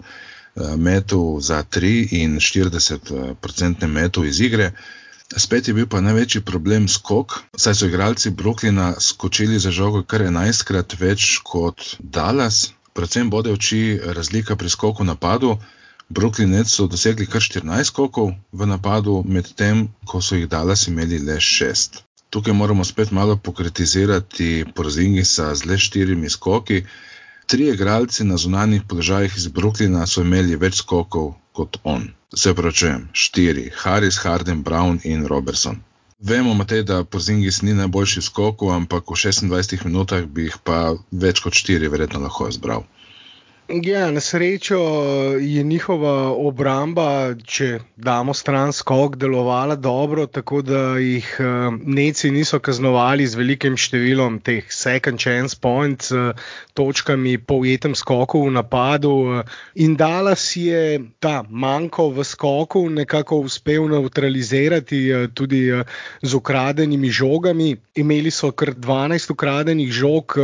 eh, 0.56 0.76
metu 0.78 1.40
za 1.42 1.64
3 1.64 2.08
in 2.22 2.40
40% 2.40 3.88
metu 3.88 4.26
iz 4.26 4.40
igre. 4.40 4.72
Spet 5.38 5.68
je 5.68 5.74
bil 5.74 5.86
pa 5.86 6.02
največji 6.02 6.42
problem 6.42 6.88
skok, 6.90 7.36
saj 7.58 7.76
so 7.76 7.86
igralci 7.86 8.32
Brooklyna 8.32 8.96
skočili 9.00 9.60
za 9.60 9.72
žogo 9.72 10.02
kar 10.04 10.22
11krat 10.26 10.96
več 11.00 11.38
kot 11.46 11.96
Dallas, 12.00 12.72
predvsem 12.94 13.30
bode 13.30 13.52
oči 13.54 14.00
razlika 14.18 14.56
pri 14.56 14.70
skoku 14.70 15.04
napadu. 15.04 15.60
Brooklyn 16.10 16.66
so 16.66 16.88
dosegli 16.88 17.28
kar 17.30 17.42
14 17.42 17.84
skokov 17.94 18.34
v 18.52 18.66
napadu, 18.66 19.22
medtem 19.22 19.90
ko 20.10 20.22
so 20.22 20.36
jih 20.36 20.50
Dallas 20.50 20.88
imeli 20.90 21.20
le 21.22 21.38
6. 21.38 22.02
Tukaj 22.34 22.54
moramo 22.54 22.84
spet 22.84 23.12
malo 23.12 23.38
pokritizirati 23.38 24.66
Porzingisa 24.76 25.54
z 25.56 25.66
le 25.66 25.78
štirimi 25.78 26.30
skoki. 26.30 26.82
Tri 27.50 27.68
igralci 27.74 28.24
na 28.24 28.38
zunanjih 28.38 28.82
položajih 28.88 29.34
iz 29.38 29.48
Brooklyna 29.48 30.04
so 30.08 30.22
imeli 30.22 30.58
več 30.64 30.76
skokov 30.84 31.32
kot 31.58 31.80
on. 31.84 32.04
Se 32.42 32.52
pravi, 32.54 32.92
štiri: 33.22 33.64
Harris, 33.84 34.20
Harden, 34.24 34.60
Brown 34.68 35.00
in 35.04 35.26
Robertson. 35.32 35.80
Vemo, 36.32 36.54
Matej, 36.60 36.84
da 36.92 37.00
Porzingis 37.04 37.62
ni 37.66 37.74
najboljši 37.74 38.22
skok, 38.28 38.62
ampak 38.76 39.10
v 39.10 39.18
26 39.24 39.88
minutah 39.88 40.30
bi 40.36 40.46
jih 40.46 40.60
pa 40.64 40.78
več 41.26 41.42
kot 41.42 41.58
4 41.64 41.90
verjetno 41.96 42.22
lahko 42.28 42.52
izbral. 42.54 42.86
Ja, 43.70 44.12
na 44.12 44.20
srečo 44.20 44.78
je 45.40 45.64
njihova 45.64 46.34
obramba, 46.34 47.36
če 47.46 47.80
damo 47.96 48.34
stran 48.34 48.74
skok, 48.74 49.16
delovala 49.16 49.76
dobro, 49.76 50.26
tako 50.26 50.62
da 50.66 50.98
jih 50.98 51.28
uh, 51.40 51.78
neci 51.86 52.32
niso 52.32 52.58
kaznovali 52.60 53.28
z 53.30 53.38
velikim 53.38 53.78
številom 53.78 54.40
teh 54.42 54.66
second 54.74 55.22
chance 55.22 55.54
points, 55.54 56.10
uh, 56.10 56.34
točkami 56.74 57.38
po 57.38 57.60
ujetem 57.62 57.94
skoku 57.94 58.42
v 58.48 58.56
napadu. 58.58 59.14
Uh, 59.38 59.62
in 59.78 59.94
Dallas 60.02 60.50
je 60.58 61.06
ta 61.22 61.44
manjko 61.46 62.10
v 62.18 62.26
skoku 62.26 62.88
nekako 62.90 63.44
uspel 63.46 63.86
neutralizirati 63.94 65.30
tudi 65.38 65.68
z 66.26 66.34
ukradenimi 66.34 67.14
žogami. 67.14 67.76
Imeli 68.02 68.34
so 68.34 68.50
kar 68.50 68.74
12 68.74 69.38
ukradenih 69.38 69.94
žog. 69.94 70.40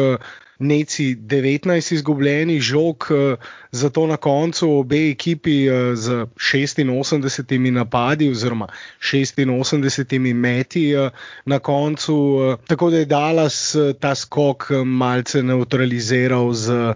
Neci 0.59 1.15
19 1.15 1.93
izgubljenih 1.93 2.62
žog, 2.62 3.07
eh, 3.12 3.35
zato 3.71 4.07
na 4.07 4.17
koncu 4.17 4.71
obe 4.71 5.09
ekipi 5.09 5.67
eh, 5.67 5.95
z 5.95 6.25
86 6.35 7.71
napadi 7.71 8.29
oziroma 8.29 8.67
86 9.01 10.33
meti 10.33 10.91
eh, 10.93 11.09
na 11.45 11.59
koncu, 11.59 12.39
tako 12.67 12.89
da 12.89 12.97
je 12.97 13.05
Dallas 13.05 13.75
ta 14.00 14.15
skok 14.15 14.69
malce 14.85 15.43
neutraliziral 15.43 16.53
z 16.53 16.93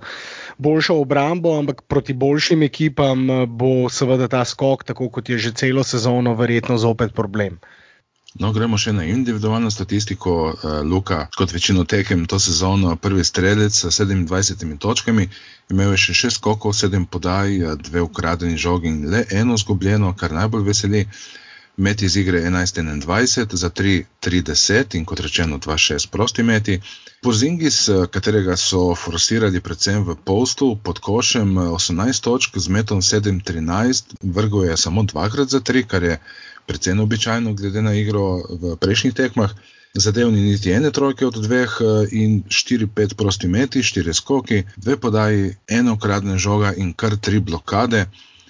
boljšo 0.58 0.96
obrambo, 0.96 1.60
ampak 1.60 1.82
proti 1.82 2.14
boljšim 2.14 2.64
ekipam 2.64 3.28
bo 3.48 3.90
seveda 3.90 4.28
ta 4.28 4.46
skok, 4.46 4.84
tako 4.84 5.10
kot 5.10 5.30
je 5.30 5.38
že 5.38 5.52
celo 5.52 5.84
sezono, 5.84 6.34
verjetno 6.34 6.78
zopet 6.78 7.14
problem. 7.14 7.60
No, 8.38 8.52
gremo 8.54 8.78
še 8.78 8.92
na 8.94 9.08
individualno 9.10 9.72
statistiko. 9.74 10.34
Uh, 10.54 10.82
Luka, 10.86 11.24
kot 11.38 11.54
večino 11.54 11.84
tekem 11.84 12.28
to 12.30 12.38
sezono, 12.40 12.94
prvi 12.96 13.24
strelec 13.26 13.74
s 13.74 13.90
27 13.90 14.78
točkami, 14.78 15.26
imel 15.74 15.96
je 15.96 16.04
še 16.06 16.18
6 16.28 16.38
skokov, 16.38 16.76
7 16.78 17.08
podaj, 17.10 17.58
2 17.90 17.98
eh, 17.98 18.06
ukradeni 18.06 18.58
žogi 18.58 18.92
in 18.94 19.08
le 19.10 19.24
eno 19.34 19.58
zgubljeno, 19.58 20.14
kar 20.14 20.36
najbolj 20.38 20.68
veseli. 20.68 21.06
Meti 21.80 22.06
iz 22.06 22.18
igre 22.20 22.42
11-21, 22.44 23.56
za 23.56 23.70
3-30 23.72 24.98
in 25.00 25.06
kot 25.08 25.22
rečeno 25.24 25.58
2-6 25.64 26.10
prosti 26.12 26.44
meti. 26.44 26.76
Pozingis, 27.26 27.80
eh, 27.90 28.04
katerega 28.14 28.60
so 28.62 28.94
forsirali 28.94 29.64
predvsem 29.64 30.06
v 30.06 30.18
postu 30.30 30.76
pod 30.76 31.02
košem, 31.02 31.58
18 31.80 32.22
točk 32.22 32.62
z 32.62 32.78
metom 32.78 33.02
7-13, 33.02 34.14
vrgo 34.22 34.64
je 34.68 34.78
samo 34.78 35.08
dvakrat 35.08 35.50
za 35.50 35.64
3, 35.72 35.88
kar 35.88 36.04
je 36.04 36.20
precej 36.70 36.96
neobičajno, 36.96 37.54
glede 37.58 37.82
na 37.82 37.96
igro 37.98 38.26
v 38.62 38.78
prejšnjih 38.78 39.18
tekmah. 39.18 39.58
Zadev 39.98 40.30
ni 40.32 40.42
niti 40.42 40.72
ene 40.72 40.92
trojke 40.94 41.26
od 41.26 41.38
dveh 41.42 41.78
eh, 41.82 42.16
in 42.22 42.44
štiri, 42.50 42.88
pet 42.88 43.16
prosti 43.18 43.48
meti, 43.50 43.82
štiri 43.84 44.14
skoki, 44.14 44.64
dve 44.78 44.98
podaji, 45.02 45.56
eno 45.68 45.96
ukradne 45.98 46.38
žoga 46.38 46.74
in 46.78 46.94
kar 46.94 47.18
tri 47.18 47.40
blokade. 47.40 48.06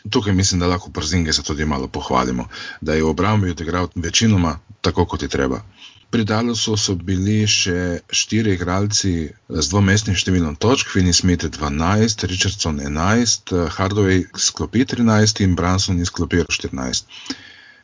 Tukaj 0.10 0.34
mislim, 0.34 0.60
da 0.60 0.68
lahko 0.68 0.92
przinge 0.92 1.34
se 1.34 1.44
tudi 1.44 1.66
malo 1.66 1.88
pohvalimo, 1.88 2.48
da 2.82 2.94
je 2.94 3.04
v 3.04 3.10
obrambi 3.10 3.52
odigral 3.52 3.88
večinoma 3.96 4.60
tako, 4.82 5.06
kot 5.06 5.22
je 5.22 5.28
treba. 5.28 5.64
Pri 6.10 6.24
Dalusu 6.26 6.76
so 6.78 6.96
bili 6.96 7.48
še 7.48 8.02
štiri 8.10 8.56
igralci 8.58 9.12
z 9.50 9.66
dvomestnim 9.70 10.16
številom 10.18 10.56
točk, 10.58 10.90
Finney 10.90 11.14
Smith 11.14 11.46
12, 11.46 12.26
Richardson 12.32 12.80
11, 12.82 13.54
Hardaway 13.76 14.24
sklopi 14.34 14.88
13 14.90 15.44
in 15.46 15.54
Branson 15.60 16.02
izklopi 16.02 16.42
14. 16.42 17.06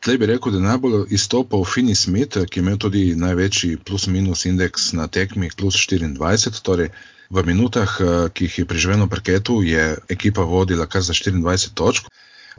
Tlej 0.05 0.17
bi 0.21 0.25
rekel, 0.29 0.51
da 0.51 0.57
je 0.57 0.63
najbolj 0.63 1.05
izstopal 1.09 1.63
Finney 1.65 1.95
Smith, 1.95 2.37
ki 2.37 2.59
je 2.59 2.61
imel 2.61 2.75
tudi 2.77 3.15
največji 3.17 3.77
plus-minus 3.77 4.45
indeks 4.45 4.91
na 4.93 5.07
tekmih, 5.07 5.55
plus 5.57 5.79
24. 5.81 6.59
Torej, 6.61 6.91
v 7.29 7.43
minutah, 7.45 7.89
eh, 7.99 8.29
ki 8.29 8.45
jih 8.45 8.57
je 8.59 8.65
preživel 8.65 8.99
na 9.01 9.07
parketu, 9.07 9.63
je 9.65 9.97
ekipa 10.09 10.45
vodila 10.45 10.85
kar 10.85 11.01
za 11.01 11.13
24 11.13 11.73
točk. 11.73 12.05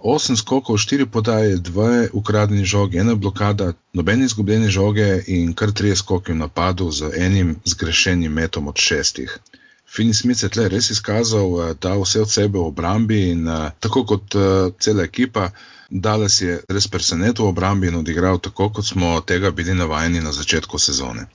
8 0.03 0.37
skokov, 0.37 0.79
4 0.79 1.07
podaje, 1.07 1.57
2 1.57 2.09
ukradeni 2.12 2.65
žogi, 2.65 2.99
1 2.99 3.15
blokada, 3.15 3.73
noben 3.93 4.26
izgubljeni 4.26 4.69
žoge 4.69 5.23
in 5.26 5.55
kar 5.55 5.71
3 5.71 5.95
skoki 5.95 6.33
v 6.33 6.43
napadu 6.43 6.91
z 6.91 7.12
enim 7.15 7.57
zgrešenim 7.65 8.33
metom 8.33 8.69
od 8.69 8.75
6. 8.75 9.38
Fini 9.87 10.15
Smith 10.15 10.43
je 10.43 10.49
tle 10.49 10.69
res 10.69 10.91
izkazal, 10.91 11.71
eh, 11.71 11.75
da 11.81 11.95
vse 11.95 12.26
od 12.26 12.31
sebe 12.31 12.59
v 12.59 12.67
obrambi 12.75 13.31
in 13.31 13.49
eh, 13.49 13.71
tako 13.81 14.05
kot 14.05 14.35
cela 14.83 15.07
ekipa. 15.07 15.50
Dallas 15.90 16.40
je 16.40 16.61
res 16.69 16.88
presenetil 16.90 17.45
v 17.45 17.49
obrambi 17.49 17.88
in 17.88 17.99
odigral 17.99 18.38
tako, 18.43 18.71
kot 18.71 18.87
smo 18.87 19.21
tega 19.21 19.50
bili 19.50 19.75
navajeni 19.75 20.21
na 20.21 20.33
začetku 20.33 20.78
sezone. 20.78 21.26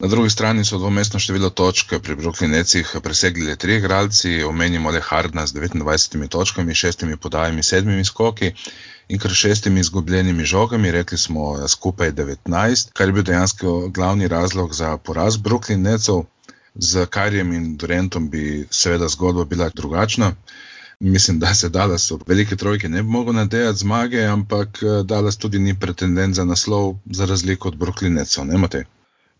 Na 0.00 0.08
drugi 0.08 0.30
strani 0.30 0.64
so 0.64 0.78
dvomestno 0.78 1.18
število 1.20 1.50
točk 1.50 1.92
pri 2.02 2.16
Brooklynecih 2.16 3.00
presegli 3.04 3.44
le 3.46 3.56
tri 3.56 3.76
igralci, 3.76 4.42
omenimo 4.42 4.90
le 4.90 5.00
Hardna 5.00 5.46
z 5.46 5.54
29 5.54 6.28
točkami, 6.28 6.74
šestimi 6.74 7.16
podajami, 7.16 7.62
sedmimi 7.62 8.04
skoki 8.04 8.52
in 9.08 9.18
kar 9.18 9.30
šestimi 9.30 9.80
izgubljenimi 9.80 10.44
žogami, 10.44 10.90
rekli 10.90 11.18
smo 11.18 11.68
skupaj 11.68 12.12
19, 12.12 12.92
kar 12.92 13.08
je 13.08 13.12
bil 13.12 13.22
dejansko 13.22 13.88
glavni 13.88 14.28
razlog 14.28 14.74
za 14.74 14.96
poraz 14.96 15.36
Brooklynecov. 15.36 16.24
Z 16.74 17.06
Karjem 17.06 17.52
in 17.52 17.76
Durantom 17.76 18.30
bi 18.30 18.66
seveda 18.70 19.08
zgodba 19.08 19.44
bila 19.44 19.68
drugačna. 19.68 20.32
Mislim, 21.00 21.38
da 21.38 21.54
se 21.54 21.68
Dallas 21.68 22.10
v 22.10 22.16
velike 22.26 22.56
trojke 22.56 22.88
ne 22.88 23.02
bi 23.02 23.08
mogel 23.08 23.34
nadejati 23.34 23.78
zmage, 23.78 24.24
ampak 24.24 24.82
eh, 24.82 25.02
Dallas 25.04 25.36
tudi 25.36 25.58
ni 25.58 25.74
pretendent 25.80 26.34
za 26.34 26.44
naslov, 26.44 26.96
za 27.10 27.26
razliko 27.26 27.68
od 27.68 27.76
Brooklynecov, 27.76 28.44
ne 28.44 28.54
imate? 28.54 28.84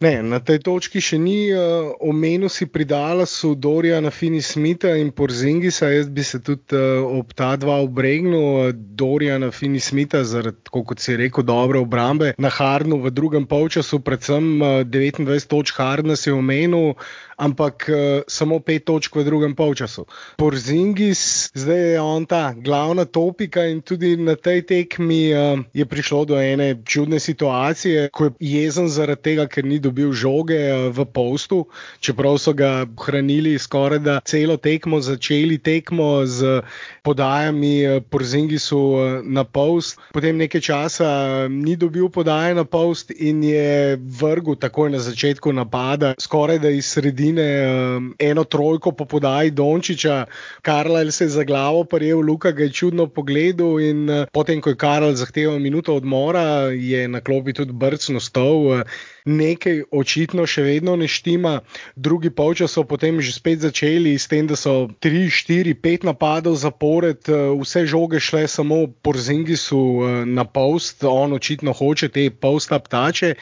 Ne, 0.00 0.22
na 0.24 0.38
tej 0.40 0.62
točki 0.64 0.96
še 1.04 1.18
ni 1.20 1.52
uh, 1.52 1.90
omenil 2.00 2.48
si 2.48 2.64
pri 2.64 2.86
Dallasu, 2.88 3.50
Dorija, 3.52 3.98
na 4.00 4.08
Fini 4.08 4.40
Smitha 4.40 4.94
in 4.96 5.10
Porzingisa. 5.12 5.90
Jaz 5.92 6.08
bi 6.08 6.24
se 6.24 6.40
tudi 6.40 6.72
uh, 6.72 7.04
ob 7.18 7.34
ta 7.36 7.50
dva 7.60 7.76
obregnil, 7.84 8.72
Dorija 8.72 9.36
na 9.36 9.50
Fini 9.52 9.76
Smitha, 9.76 10.22
zaradi, 10.24 10.72
kot 10.72 11.04
si 11.04 11.18
rekel, 11.20 11.44
dobre 11.44 11.84
obrambe. 11.84 12.32
Na 12.40 12.48
Harnu 12.48 13.02
v 13.04 13.12
drugem 13.12 13.44
polčasu, 13.44 14.00
predvsem 14.00 14.48
uh, 14.64 14.80
29 14.88 15.44
točk 15.52 15.84
Harna 15.84 16.16
si 16.16 16.32
omenil 16.32 16.96
ampak 17.40 17.88
uh, 17.88 18.20
samo 18.28 18.60
pet 18.60 18.84
točk 18.84 19.16
v 19.16 19.24
drugem 19.24 19.54
polčasu. 19.56 20.04
Porzingis, 20.36 21.48
zdaj 21.56 21.80
je 21.92 22.00
on 22.00 22.26
ta 22.28 22.52
glavna 22.52 23.04
topika 23.04 23.64
in 23.64 23.80
tudi 23.80 24.16
na 24.16 24.36
tej 24.36 24.62
tekmi 24.68 25.32
uh, 25.32 25.64
je 25.72 25.86
prišlo 25.88 26.24
do 26.28 26.36
ene 26.36 26.76
čudne 26.84 27.20
situacije, 27.20 28.10
ko 28.12 28.28
je 28.28 28.60
jezen 28.60 28.88
zaradi 28.92 29.22
tega, 29.32 29.46
ker 29.48 29.64
ni 29.64 29.80
dobil 29.80 30.12
žoge 30.12 30.60
uh, 30.68 30.92
v 30.92 31.06
postu, 31.08 31.64
čeprav 32.04 32.36
so 32.36 32.52
ga 32.52 32.84
hranili 32.84 33.56
skoraj 33.58 34.04
da 34.04 34.20
celo 34.20 34.56
tekmo, 34.60 35.00
začeli 35.00 35.56
tekmo 35.58 36.26
z 36.28 36.60
podajami 37.02 37.74
uh, 37.86 38.02
Porzingisu 38.04 38.78
uh, 38.78 39.00
na 39.24 39.44
post, 39.48 39.96
potem 40.12 40.36
nekaj 40.36 40.60
časa 40.60 41.08
uh, 41.08 41.48
ni 41.48 41.76
dobil 41.80 42.12
podaje 42.12 42.52
na 42.54 42.68
post 42.68 43.10
in 43.16 43.40
je 43.44 43.96
vrgel 43.96 44.60
takoj 44.60 44.92
na 44.92 45.00
začetku 45.00 45.52
napada, 45.56 46.12
skoraj 46.20 46.60
da 46.60 46.68
iz 46.68 46.84
sredine 46.84 47.29
sredine, 47.30 47.96
um, 47.96 48.14
eno 48.18 48.44
trojko 48.44 48.92
po 48.92 49.04
podaji 49.04 49.50
Dončiča, 49.50 50.26
Karl 50.62 51.10
se 51.10 51.24
je 51.24 51.28
za 51.28 51.44
glavo 51.44 51.84
prijel, 51.84 52.20
Luka 52.20 52.50
ga 52.50 52.62
je 52.62 52.72
čudno 52.72 53.06
pogledal 53.06 53.80
in 53.80 54.10
uh, 54.10 54.26
potem, 54.32 54.60
ko 54.60 54.70
je 54.70 54.76
Karl 54.76 55.12
zahteval 55.14 55.58
minuto 55.58 55.94
odmora, 55.94 56.70
je 56.70 57.08
na 57.08 57.20
klopi 57.20 57.52
tudi 57.52 57.72
brcno 57.72 58.20
stol. 58.20 58.66
Uh, 58.66 58.82
nekaj 59.24 59.82
očitno 59.92 60.46
še 60.46 60.62
vedno 60.62 60.96
ne 60.96 61.08
štima. 61.08 61.60
Drugi 61.96 62.30
polčas 62.30 62.72
so 62.72 62.84
potem 62.84 63.20
že 63.20 63.32
spet 63.32 63.60
začeli 63.60 64.18
s 64.18 64.26
tem, 64.28 64.46
da 64.46 64.56
so 64.56 64.88
3, 65.00 65.28
4, 65.28 65.74
5 65.76 66.06
napadov 66.08 66.56
zapored, 66.56 67.28
vse 67.28 67.86
žoge 67.86 68.20
šle 68.20 68.48
samo 68.48 68.86
po 69.02 69.12
Zingisu 69.12 70.24
na 70.24 70.44
post, 70.44 71.04
on 71.04 71.32
očitno 71.36 71.72
hoče 71.72 72.08
te 72.08 72.30
posta 72.30 72.78
ptače. 72.78 73.34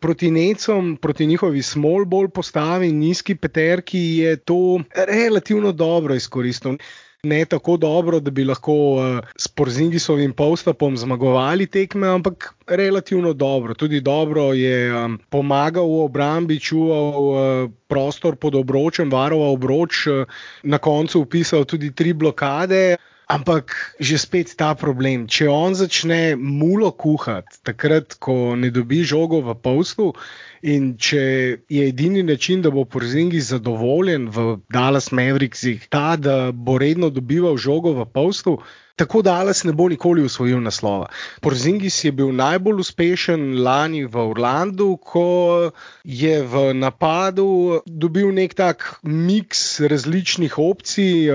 Proti 0.00 0.30
Necom, 0.30 0.96
proti 0.96 1.26
njihovi 1.26 1.62
small 1.62 2.04
ball 2.04 2.28
postavi, 2.28 2.92
nizki 2.92 3.34
peterki, 3.34 3.98
je 3.98 4.36
to 4.36 4.80
relativno 5.06 5.72
dobro 5.72 6.14
izkoristil 6.14 6.76
ne 7.24 7.44
tako 7.44 7.76
dobro, 7.76 8.20
da 8.20 8.30
bi 8.30 8.44
lahko 8.44 8.72
uh, 8.72 9.18
s 9.36 9.48
Porzingisovim 9.48 10.32
postopom 10.32 10.96
zmagovali 10.96 11.66
tekme, 11.66 12.08
ampak 12.08 12.54
relativno 12.66 13.32
dobro. 13.32 13.74
Tudi 13.74 14.00
dobro 14.00 14.52
je 14.52 15.04
um, 15.04 15.18
pomagal 15.28 15.86
v 15.86 16.04
obrambi, 16.04 16.60
čuval 16.60 17.08
uh, 17.08 17.70
prostor 17.86 18.36
pod 18.36 18.54
obročem, 18.54 19.10
varoval 19.10 19.52
obroč, 19.52 20.06
uh, 20.06 20.24
na 20.62 20.78
koncu 20.78 21.20
upisal 21.20 21.64
tudi 21.64 21.92
tri 21.94 22.12
blokade. 22.12 22.96
Ampak 23.26 23.96
že 24.00 24.20
spet 24.20 24.52
ta 24.56 24.74
problem. 24.76 25.24
Če 25.24 25.48
on 25.48 25.72
začne 25.72 26.36
mulo 26.36 26.92
kuhati, 26.92 27.56
takrat, 27.64 28.18
ko 28.20 28.52
ne 28.52 28.68
dobi 28.68 29.00
žogo 29.00 29.40
v 29.40 29.56
polstu, 29.56 30.12
in 30.60 30.94
če 31.00 31.24
je 31.68 31.88
edini 31.88 32.22
način, 32.22 32.60
da 32.60 32.70
bo 32.70 32.84
Porzingi 32.84 33.40
zadovoljen 33.40 34.28
v 34.28 34.60
Dallas 34.72 35.10
Mavericksih, 35.12 35.88
ta, 35.88 36.16
da 36.16 36.52
bo 36.52 36.76
redno 36.78 37.08
dobival 37.08 37.56
žogo 37.56 37.96
v 37.96 38.08
polstu. 38.12 38.58
Tako 38.94 39.24
Dallas 39.26 39.64
ne 39.64 39.72
bo 39.72 39.88
nikoli 39.90 40.22
usvojil 40.22 40.60
naslova. 40.62 41.08
Porzingis 41.42 41.96
je 42.04 42.12
bil 42.12 42.30
najbolj 42.30 42.84
uspešen 42.84 43.64
lani 43.64 44.04
v 44.06 44.20
Orlandu, 44.22 44.94
ko 45.02 45.72
je 46.04 46.36
v 46.46 46.62
napadu 46.78 47.80
dobil 47.86 48.30
nek 48.30 48.54
tak 48.54 48.86
miks 49.02 49.80
različnih 49.80 50.58
opcij 50.58 51.26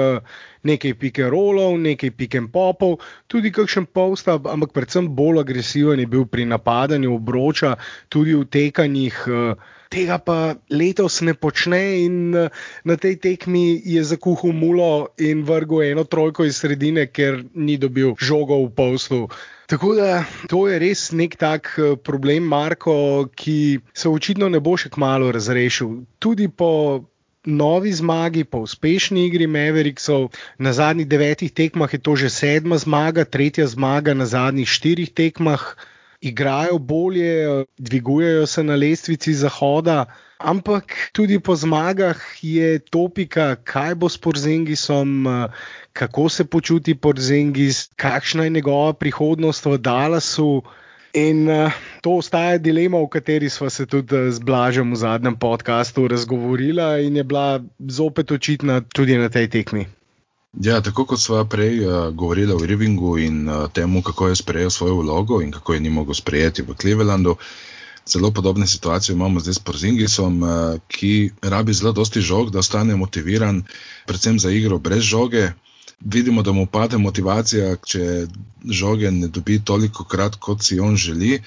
nekaj 0.63 0.93
pikerolov, 0.99 1.77
nekaj 1.79 2.11
pikempopov, 2.11 2.99
tudi 3.27 3.51
kakšen 3.51 3.87
postav, 3.93 4.43
ampak 4.47 4.73
predvsem 4.75 5.09
bolj 5.15 5.43
agresiven 5.43 5.99
je 5.99 6.07
bil 6.07 6.25
pri 6.25 6.45
napadanju 6.45 7.15
obroča, 7.15 7.75
tudi 8.09 8.35
v 8.35 8.45
tekanjih. 8.45 9.19
Eh, 9.27 9.75
tega 9.89 10.19
pa 10.21 10.55
letos 10.69 11.21
ne 11.25 11.33
počne, 11.33 12.05
in 12.05 12.35
eh, 12.35 12.49
na 12.85 12.95
tej 12.95 13.17
tekmi 13.17 13.81
je 13.81 14.03
zakuhal 14.05 14.53
mulo 14.53 15.09
in 15.17 15.43
vrgel 15.43 15.91
eno 15.91 16.03
trojko 16.05 16.45
iz 16.45 16.61
sredine, 16.61 17.07
ker 17.09 17.43
ni 17.55 17.77
dobil 17.77 18.13
žogo 18.21 18.61
v 18.65 18.69
poslu. 18.75 19.23
Tako 19.69 19.93
da 19.95 20.25
to 20.49 20.65
je 20.67 20.79
res 20.81 21.09
nek 21.11 21.37
tak 21.37 21.73
eh, 21.77 21.95
problem, 21.97 22.45
Marko, 22.49 23.29
ki 23.35 23.79
se 23.93 24.09
očitno 24.09 24.49
ne 24.49 24.61
bo 24.61 24.77
še 24.77 24.93
kmalo 24.93 25.31
razrešil. 25.33 26.05
Tudi 26.19 26.49
po 26.49 27.08
novi 27.45 27.93
zmagi, 27.93 28.43
po 28.43 28.59
uspešni 28.59 29.25
igri 29.25 29.47
Mavericksov. 29.47 30.29
Na 30.57 30.73
zadnjih 30.73 31.07
devetih 31.07 31.51
tekmah 31.51 31.93
je 31.93 31.99
to 31.99 32.15
že 32.15 32.29
sedma 32.29 32.77
zmaga, 32.77 33.25
tretja 33.25 33.67
zmaga 33.67 34.13
na 34.13 34.25
zadnjih 34.25 34.67
štirih 34.67 35.13
tekmah. 35.13 35.75
Igrajo 36.21 36.77
bolje, 36.77 37.63
dvigujejo 37.77 38.47
se 38.47 38.63
na 38.63 38.75
lestvici 38.75 39.33
zahoda, 39.33 40.05
ampak 40.37 40.91
tudi 41.13 41.39
po 41.39 41.55
zmagah 41.55 42.19
je 42.41 42.79
topika, 42.79 43.55
kaj 43.55 43.95
bo 43.95 44.09
s 44.09 44.17
Porzengisom, 44.17 45.23
kako 45.93 46.29
se 46.29 46.43
počuti 46.45 46.95
Porzengis, 46.95 47.89
kakšna 47.95 48.43
je 48.43 48.49
njegova 48.49 48.93
prihodnost 48.93 49.65
v 49.65 49.77
Dallasu. 49.77 50.63
In 51.13 51.47
uh, 51.49 51.73
to 52.01 52.11
ostaja 52.21 52.57
dilema, 52.57 52.97
o 52.97 53.07
kateri 53.07 53.49
smo 53.49 53.69
se 53.69 53.85
tudi 53.85 54.15
uh, 54.15 54.29
z 54.29 54.39
Blažem 54.39 54.91
v 54.93 54.95
zadnjem 54.95 55.35
podkastu 55.35 56.07
razgovorili, 56.07 57.05
in 57.05 57.15
je 57.17 57.23
bila 57.23 57.61
zopet 57.79 58.31
očitna 58.31 58.81
tudi 58.81 59.17
na 59.17 59.29
tej 59.29 59.47
tekmi. 59.49 59.87
Ja, 60.53 60.81
tako 60.81 61.05
kot 61.05 61.21
smo 61.21 61.45
prej 61.45 61.81
uh, 61.85 62.09
govorili 62.13 62.53
o 62.53 62.61
Irvingu 62.63 63.17
in 63.17 63.49
uh, 63.49 63.71
temu, 63.73 64.01
kako 64.01 64.27
je 64.27 64.35
sprejel 64.35 64.69
svojo 64.69 64.95
vlogo 65.01 65.41
in 65.41 65.51
kako 65.51 65.73
je 65.73 65.79
ni 65.79 65.89
mogel 65.89 66.13
sprejeti 66.13 66.61
v 66.61 66.75
Clevelandu. 66.81 67.35
Zelo 68.05 68.31
podobne 68.31 68.67
situacije 68.67 69.13
imamo 69.13 69.39
zdaj 69.39 69.53
s 69.53 69.59
Porzingisom, 69.59 70.43
uh, 70.43 70.49
ki 70.87 71.31
rabi 71.41 71.73
zelo 71.73 71.91
dosti 71.91 72.21
žog, 72.21 72.49
da 72.51 72.59
ostane 72.59 72.95
motiviran, 72.95 73.63
predvsem 74.05 74.39
za 74.39 74.51
igro 74.51 74.77
brez 74.77 75.03
žoge 75.03 75.51
vidimo, 76.01 76.41
da 76.41 76.51
mu 76.51 76.65
pade 76.65 76.97
motivacija, 76.97 77.75
če 77.85 78.27
žoge 78.69 79.11
ne 79.11 79.27
dobi 79.27 79.59
toliko 79.65 80.03
krat, 80.03 80.35
kot 80.35 80.63
si 80.63 80.79
on 80.79 80.95
želi. 80.95 81.39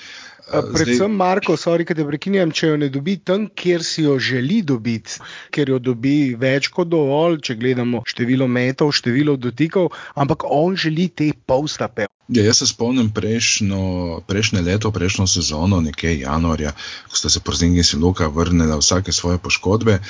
Predvsem, 0.53 0.97
Zdaj, 0.97 1.09
Marko, 1.09 1.55
sorry, 1.57 1.87
da 1.88 1.95
te 1.97 2.05
prekinjam, 2.05 2.51
če 2.53 2.73
jo 2.73 2.79
ne 2.83 2.88
dobi 2.93 3.15
tam, 3.25 3.47
kjer 3.57 3.85
si 3.87 4.03
jo 4.05 4.19
želi 4.21 4.59
dobiti, 4.67 5.17
ker 5.55 5.71
jo 5.71 5.79
dobi 5.81 6.35
več 6.37 6.69
kot 6.75 6.91
dovolj, 6.93 7.38
če 7.47 7.57
gledamo 7.57 8.03
število 8.05 8.49
metov, 8.51 8.91
število 8.93 9.38
dotikov, 9.41 9.95
ampak 10.19 10.45
on 10.45 10.77
želi 10.77 11.09
te 11.09 11.31
polstape. 11.47 12.11
Ja, 12.29 12.45
jaz 12.45 12.61
se 12.61 12.69
spomnim 12.69 13.09
prejšnjo, 13.15 14.21
prejšnje 14.29 14.65
leto, 14.67 14.93
prejšnjo 14.93 15.29
sezono, 15.31 15.81
nekje 15.85 16.19
januarja, 16.27 16.75
ko 17.09 17.17
sta 17.17 17.33
se 17.33 17.41
Przingi 17.41 17.87
in 17.87 18.05
Luka 18.05 18.29
vrnila 18.29 18.77
vsake 18.83 19.12
svoje 19.12 19.38
poškodbe 19.38 20.01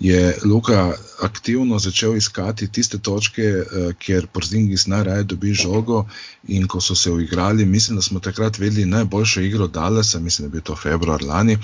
je 0.00 0.36
Luka 0.44 0.92
aktivno 1.22 1.78
začel 1.78 2.16
iskati 2.16 2.68
tiste 2.72 2.98
točke, 2.98 3.42
eh, 3.42 3.92
kjer 3.98 4.26
Porzingis 4.26 4.86
najraje 4.86 5.22
dobi 5.22 5.54
žogo. 5.54 6.04
In 6.48 6.66
ko 6.66 6.80
so 6.80 6.94
se 6.94 7.10
uigrali, 7.10 7.64
mislim, 7.64 7.96
da 7.96 8.02
smo 8.02 8.20
takrat 8.20 8.58
vedeli 8.58 8.86
najboljšo 8.86 9.40
igro 9.40 9.66
Dalesa, 9.66 10.18
mislim, 10.18 10.44
da 10.44 10.46
je 10.46 10.52
bil 10.52 10.62
to 10.62 10.76
februar 10.76 11.22
lani. 11.22 11.58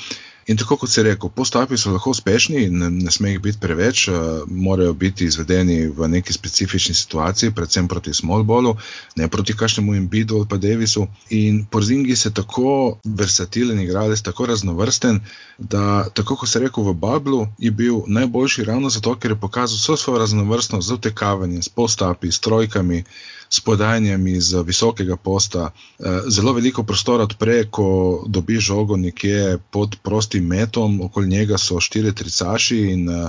In 0.46 0.56
tako 0.56 0.76
kot 0.76 0.90
se 0.90 1.02
reče, 1.02 1.28
postapi 1.34 1.76
so 1.78 1.92
lahko 1.92 2.10
uspešni, 2.10 2.66
ne, 2.70 2.90
ne 2.90 3.10
sme 3.10 3.30
jih 3.30 3.40
biti 3.40 3.58
preveč, 3.60 4.08
uh, 4.08 4.14
morajo 4.46 4.92
biti 4.92 5.24
izvedeni 5.24 5.86
v 5.86 6.08
neki 6.08 6.32
specifični 6.32 6.94
situaciji, 6.94 7.52
predvsem 7.54 7.88
proti 7.88 8.14
Smallballu, 8.14 8.76
ne 9.16 9.28
proti 9.28 9.56
kakšnemu 9.56 9.94
Imbidu 9.94 10.36
ali 10.36 10.48
pa 10.48 10.56
Davisu. 10.56 11.06
In 11.30 11.64
Porzingi 11.70 12.16
se 12.16 12.34
tako 12.34 12.98
versatilen 13.04 13.80
igralec, 13.80 14.20
tako 14.20 14.46
raznovrsten, 14.46 15.20
da 15.58 16.08
tako 16.08 16.36
kot 16.36 16.48
se 16.48 16.58
reče 16.58 16.80
v 16.80 16.94
Bablu, 16.94 17.46
je 17.58 17.70
bil 17.70 18.02
najboljši 18.06 18.64
ravno 18.64 18.90
zato, 18.90 19.14
ker 19.14 19.30
je 19.30 19.40
pokazal 19.40 19.76
vso 19.78 19.96
svojo 19.96 20.18
raznovrstnost 20.18 20.88
z 20.88 20.92
utekavanjem, 20.92 21.62
s 21.62 21.68
postapi, 21.68 22.32
s 22.32 22.40
trojkami 22.40 23.04
s 23.52 23.60
podajanjem 23.60 24.26
iz 24.26 24.52
visokega 24.64 25.16
posta, 25.16 25.70
eh, 25.70 26.20
zelo 26.28 26.52
veliko 26.52 26.82
prostora 26.82 27.26
odpre, 27.28 27.64
ko 27.70 28.24
dobi 28.26 28.56
žogo 28.56 28.96
nekje 28.96 29.58
pod 29.70 29.96
prostim 30.02 30.46
metom, 30.46 31.00
okoli 31.00 31.28
njega 31.28 31.58
so 31.58 31.80
štiri 31.80 32.14
tricaši 32.14 32.78
in 32.92 33.10
eh, 33.10 33.28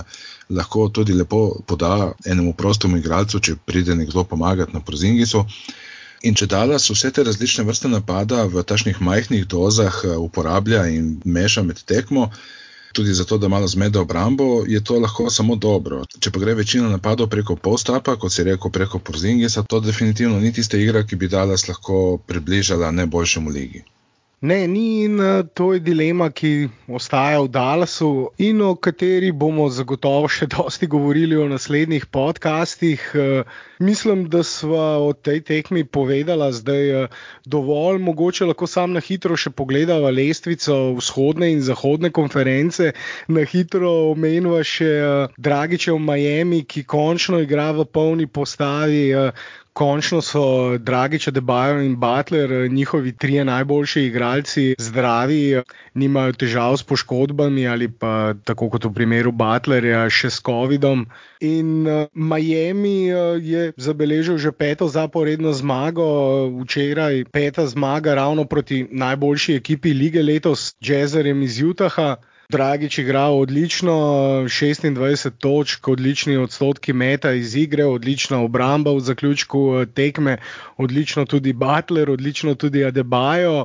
lahko 0.50 0.88
tudi 0.88 1.12
lepo 1.12 1.60
poda 1.66 2.12
enemu 2.24 2.52
prostemu 2.52 2.96
igralcu, 2.96 3.40
če 3.40 3.56
pride 3.66 3.94
nekdo 3.94 4.24
pomagati 4.24 4.72
na 4.72 4.80
prozingisu. 4.80 5.44
In 6.22 6.34
če 6.34 6.46
Dallas 6.46 6.88
vse 6.90 7.10
te 7.12 7.22
različne 7.24 7.64
vrste 7.68 7.88
napada 7.92 8.44
v 8.48 8.62
tašnih 8.64 9.00
majhnih 9.04 9.44
dozah 9.46 10.00
eh, 10.04 10.16
uporablja 10.16 10.86
in 10.88 11.18
meša 11.24 11.62
med 11.62 11.84
tekmo, 11.84 12.30
tudi 12.94 13.14
zato, 13.14 13.38
da 13.38 13.48
malo 13.48 13.68
zmede 13.68 13.98
obrambo, 13.98 14.64
je 14.66 14.80
to 14.84 14.98
lahko 15.02 15.30
samo 15.30 15.56
dobro. 15.56 16.02
Če 16.20 16.30
pa 16.30 16.42
gre 16.42 16.54
večina 16.54 16.88
napadov 16.88 17.28
preko 17.32 17.56
postapa, 17.56 18.16
kot 18.16 18.32
si 18.32 18.46
rekel, 18.46 18.70
preko 18.70 18.98
Porzingisa, 18.98 19.66
to 19.68 19.80
definitivno 19.80 20.40
ni 20.40 20.52
tista 20.52 20.78
igra, 20.78 21.02
ki 21.02 21.16
bi 21.16 21.28
Dallas 21.28 21.68
lahko 21.68 21.98
približala 22.26 22.94
najboljšemu 23.00 23.50
ligi. 23.50 23.82
Ne, 24.44 24.66
ni 24.68 25.04
in 25.04 25.20
eh, 25.20 25.42
to 25.56 25.70
je 25.72 25.80
dilema, 25.80 26.26
ki 26.28 26.68
ostaja 26.92 27.38
v 27.40 27.48
Dallasu 27.48 28.08
in 28.36 28.58
o 28.60 28.74
kateri 28.76 29.30
bomo 29.32 29.70
zagotovo 29.72 30.28
še 30.28 30.50
dosti 30.54 30.84
govorili 30.92 31.38
v 31.38 31.46
naslednjih 31.48 32.04
podcastih. 32.12 33.06
Eh, 33.16 33.54
mislim, 33.80 34.26
da 34.28 34.42
smo 34.44 34.82
o 35.06 35.14
tej 35.16 35.40
tekmi 35.48 35.86
povedali 35.88 36.50
zdaj 36.60 36.92
eh, 36.98 37.16
dovolj, 37.48 38.02
mogoče 38.04 38.50
lahko 38.50 38.68
sam 38.68 38.92
na 38.92 39.00
hitro 39.00 39.32
še 39.32 39.48
pogledamo 39.48 40.12
lestvico 40.12 40.76
vzhodne 41.00 41.48
in 41.54 41.64
zahodne 41.64 42.12
konference. 42.12 42.92
Na 43.32 43.48
hitro 43.48 44.12
omenjava 44.12 44.60
še 44.60 44.92
Dragičev 45.40 45.96
Miami, 45.96 46.66
ki 46.68 46.84
končno 46.84 47.40
igra 47.40 47.72
v 47.72 47.88
polni 47.88 48.28
postavi 48.28 49.06
končno 49.74 50.22
so 50.22 50.78
Dragič, 50.78 51.28
Debajo 51.28 51.80
in 51.82 51.96
Butler, 52.00 52.70
njihovi 52.70 53.12
trije 53.12 53.44
najboljši 53.44 54.02
igralci, 54.06 54.74
zdravi, 54.78 55.62
nimajo 55.94 56.32
težav 56.32 56.76
s 56.76 56.82
poškodbami 56.82 57.66
ali 57.68 57.88
pa 57.88 58.34
tako 58.44 58.70
kot 58.70 58.84
v 58.84 58.92
primeru 58.94 59.32
Butlerja, 59.32 60.06
še 60.10 60.30
s 60.30 60.42
COVID-om. 60.46 61.06
In 61.40 61.86
uh, 61.86 62.06
Miami 62.14 63.10
je 63.42 63.72
zabeležil 63.76 64.38
že 64.38 64.52
peto 64.52 64.88
zaporedno 64.88 65.52
zmago, 65.52 66.06
včeraj 66.62 67.24
peta 67.32 67.66
zmaga 67.66 68.14
ravno 68.14 68.44
proti 68.44 68.86
najboljši 68.90 69.58
ekipi 69.58 69.92
lige 69.92 70.22
letos, 70.22 70.74
Jazzerjem 70.80 71.42
iz 71.42 71.62
Utaha. 71.62 72.16
Dragič 72.48 72.98
igral 72.98 73.38
odlično, 73.38 73.92
26 74.48 75.30
točk, 75.38 75.88
odlični 75.88 76.36
odstotki 76.36 76.92
meta 76.92 77.32
iz 77.32 77.56
igre, 77.56 77.84
odlična 77.84 78.42
obramba 78.44 78.92
v 78.92 79.00
zaključku 79.00 79.64
eh, 79.80 79.86
tekme, 79.86 80.36
odlično 80.76 81.24
tudi 81.24 81.52
Butler, 81.52 82.10
odlično 82.10 82.54
tudi 82.54 82.84
Adebayo. 82.84 83.64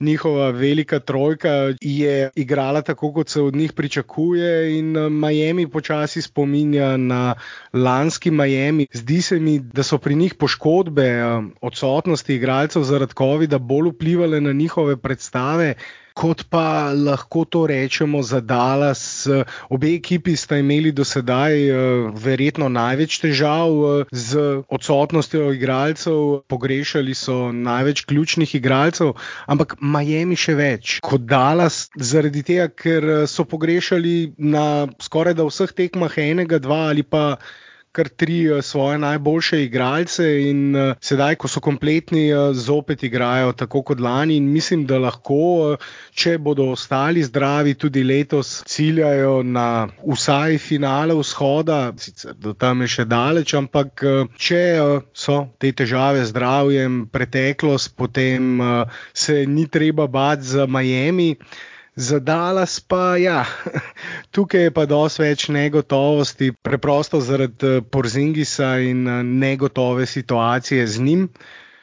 njihova 0.00 0.50
velika 0.50 0.98
trojka 0.98 1.74
je 1.80 2.30
igrala 2.34 2.82
tako, 2.82 3.12
kot 3.12 3.28
se 3.28 3.40
od 3.42 3.56
njih 3.56 3.72
pričakuje, 3.72 4.78
in 4.78 4.96
eh, 4.96 5.08
Miami 5.08 5.70
počasi 5.70 6.22
spominja 6.22 6.96
na 6.96 7.34
lanski 7.72 8.30
Miami. 8.30 8.86
Zdi 8.92 9.22
se 9.22 9.40
mi, 9.40 9.58
da 9.58 9.82
so 9.82 9.98
pri 9.98 10.14
njih 10.14 10.34
poškodbe, 10.34 11.02
eh, 11.02 11.42
odsotnosti 11.60 12.34
igralcev 12.34 12.82
zaradi 12.82 13.14
COVID-a 13.18 13.58
bolj 13.58 13.88
vplivali 13.88 14.40
na 14.40 14.52
njihove 14.52 14.96
predstave 14.96 15.74
kot 16.18 16.48
pa 16.50 16.90
lahko 16.90 17.44
to 17.44 17.66
rečemo 17.70 18.22
za 18.26 18.40
Dallas. 18.40 19.26
Obe 19.70 19.94
ekipi 19.94 20.34
sta 20.36 20.58
imeli 20.58 20.90
do 20.92 21.04
sedaj 21.06 21.54
eh, 21.54 21.76
verjetno 22.24 22.68
največ 22.68 23.20
težav 23.22 23.70
eh, 23.70 24.10
z 24.10 24.42
odsotnostjo 24.66 25.52
igralcev, 25.54 26.42
pogrešali 26.50 27.14
so 27.14 27.52
največ 27.52 28.02
ključnih 28.10 28.54
igralcev, 28.58 29.14
ampak 29.46 29.76
Miami 29.80 30.36
še 30.36 30.56
več 30.58 30.98
kot 31.06 31.28
Dallas, 31.30 31.86
zaradi 31.94 32.42
tega, 32.42 32.66
ker 32.68 33.08
eh, 33.22 33.22
so 33.30 33.46
pogrešali 33.46 34.34
na 34.38 34.88
skoraj 34.98 35.38
da 35.38 35.46
vseh 35.46 35.70
tekmah 35.70 36.18
enega, 36.18 36.58
dva 36.58 36.88
ali 36.90 37.06
pa 37.06 37.38
kar 37.98 38.08
tri 38.08 38.38
eh, 38.46 38.62
svoje 38.62 38.98
najboljše 39.02 39.62
igralce, 39.64 40.26
in 40.50 40.76
uh, 40.76 40.94
sedaj, 41.02 41.34
ko 41.42 41.48
so 41.50 41.60
kompletni, 41.64 42.28
uh, 42.32 42.52
zopet 42.54 43.02
igrajo 43.02 43.52
tako 43.52 43.82
kot 43.82 44.00
lani. 44.00 44.36
In 44.38 44.50
mislim, 44.52 44.84
da 44.86 45.00
lahko, 45.02 45.76
če 46.14 46.36
bodo 46.38 46.68
ostali 46.74 47.24
zdravi, 47.26 47.74
tudi 47.74 48.04
letos 48.06 48.62
ciljajo 48.70 49.42
na 49.42 49.88
vsaj 50.06 50.58
finale 50.62 51.16
vzhoda, 51.18 51.80
sicer 51.98 52.36
do 52.38 52.54
tam 52.54 52.84
je 52.86 52.92
še 52.98 53.06
daleč, 53.08 53.54
ampak 53.58 54.04
če 54.38 54.62
so 55.14 55.38
te 55.58 55.72
težave 55.72 56.22
z 56.22 56.30
zdravjem 56.32 57.00
preteklost, 57.12 57.94
potem 57.98 58.60
se 59.14 59.42
ni 59.46 59.66
treba 59.66 60.06
bati 60.06 60.46
za 60.54 60.66
Miami. 60.66 61.34
Za 61.98 62.18
Dallas 62.18 62.80
pa 62.80 63.16
ja, 63.16 63.42
tukaj 64.34 64.68
je 64.68 64.70
pa 64.70 64.84
dosti 64.86 65.22
več 65.24 65.48
negotovosti, 65.50 66.52
preprosto 66.62 67.18
zaradi 67.18 67.66
eh, 67.66 67.80
Porzingisa 67.82 68.76
in 68.86 69.00
eh, 69.10 69.24
negotove 69.26 70.06
situacije 70.06 70.86
z 70.86 71.02
njim. 71.02 71.24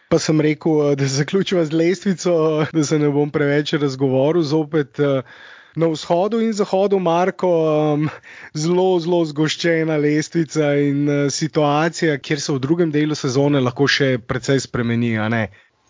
Pa 0.07 0.19
sem 0.19 0.39
rekel, 0.39 0.79
eh, 0.85 0.95
da 0.95 1.11
zaključiva 1.17 1.65
z 1.67 1.75
lestvico, 1.75 2.37
da 2.77 2.85
se 2.87 2.99
ne 2.99 3.11
bom 3.11 3.27
preveč 3.29 3.75
razgovoril. 3.75 4.47
Zopet 4.47 5.03
na 5.75 5.91
vzhodu 5.91 6.39
in 6.39 6.55
zahodu, 6.55 6.99
Marko, 6.99 7.51
zelo, 8.63 8.89
zelo 9.03 9.23
zgoščena 9.27 9.99
lestvica 9.99 10.77
in 10.79 11.09
situacija, 11.27 12.21
kjer 12.23 12.39
se 12.39 12.55
v 12.55 12.63
drugem 12.63 12.95
delu 12.95 13.19
sezone 13.19 13.59
lahko 13.59 13.91
še 13.91 14.13
precej 14.23 14.63
spremeni. 14.63 15.17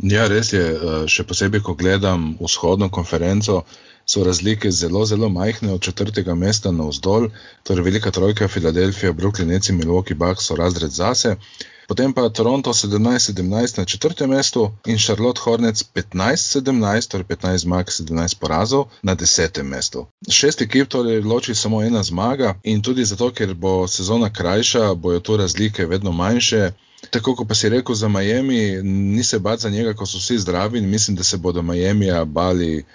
Ja, 0.01 0.25
res 0.27 0.49
je, 0.49 0.65
še 1.05 1.29
posebej, 1.29 1.61
ko 1.61 1.77
gledam 1.77 2.31
vzhodno 2.41 2.89
konferenco 2.89 3.67
so 4.05 4.23
razlike 4.23 4.71
zelo, 4.71 5.05
zelo 5.05 5.29
majhne 5.29 5.73
od 5.73 5.81
četrtega 5.81 6.35
mesta 6.35 6.71
na 6.71 6.87
vzdolj, 6.87 7.29
torej 7.63 7.83
velika 7.83 8.11
trojka 8.11 8.47
Filadelfija, 8.47 9.13
Brooklyn, 9.13 9.47
Neci, 9.47 9.73
Milwaukee, 9.73 10.15
Bucks 10.15 10.45
so 10.45 10.55
razred 10.55 10.91
zase. 10.91 11.35
Potem 11.87 12.13
pa 12.13 12.29
Toronto 12.29 12.73
17-17 12.73 13.77
na 13.77 13.85
četrtem 13.85 14.29
mestu 14.29 14.71
in 14.85 14.97
Charlotte 14.97 15.41
Hornets 15.43 15.83
15-17, 15.93 17.11
torej 17.11 17.25
15 17.25 17.57
zmag, 17.57 17.85
17 17.85 18.39
porazov 18.39 18.85
na 19.03 19.15
desetem 19.15 19.67
mestu. 19.67 20.07
Šest 20.29 20.61
ekip 20.61 20.89
torej 20.89 21.21
loči 21.21 21.55
samo 21.55 21.83
ena 21.83 22.03
zmaga 22.03 22.55
in 22.63 22.81
tudi 22.81 23.05
zato, 23.05 23.29
ker 23.31 23.53
bo 23.53 23.87
sezona 23.87 24.33
krajša, 24.33 24.93
bojo 24.93 25.19
tu 25.19 25.37
razlike 25.37 25.85
vedno 25.85 26.11
manjše. 26.11 26.71
Tako 27.09 27.35
kot 27.35 27.47
pa 27.47 27.55
si 27.55 27.69
rekel 27.69 27.95
za 27.95 28.07
Miami, 28.07 28.81
ni 28.83 29.23
se 29.23 29.39
bati 29.39 29.61
za 29.61 29.69
njega, 29.69 29.93
ko 29.93 30.05
so 30.05 30.17
vsi 30.17 30.39
zdravi 30.39 30.79
in 30.79 30.89
mislim, 30.89 31.17
da 31.17 31.23
se 31.23 31.37
bodo 31.37 31.61
Miami 31.61 32.07
bali 32.25 32.85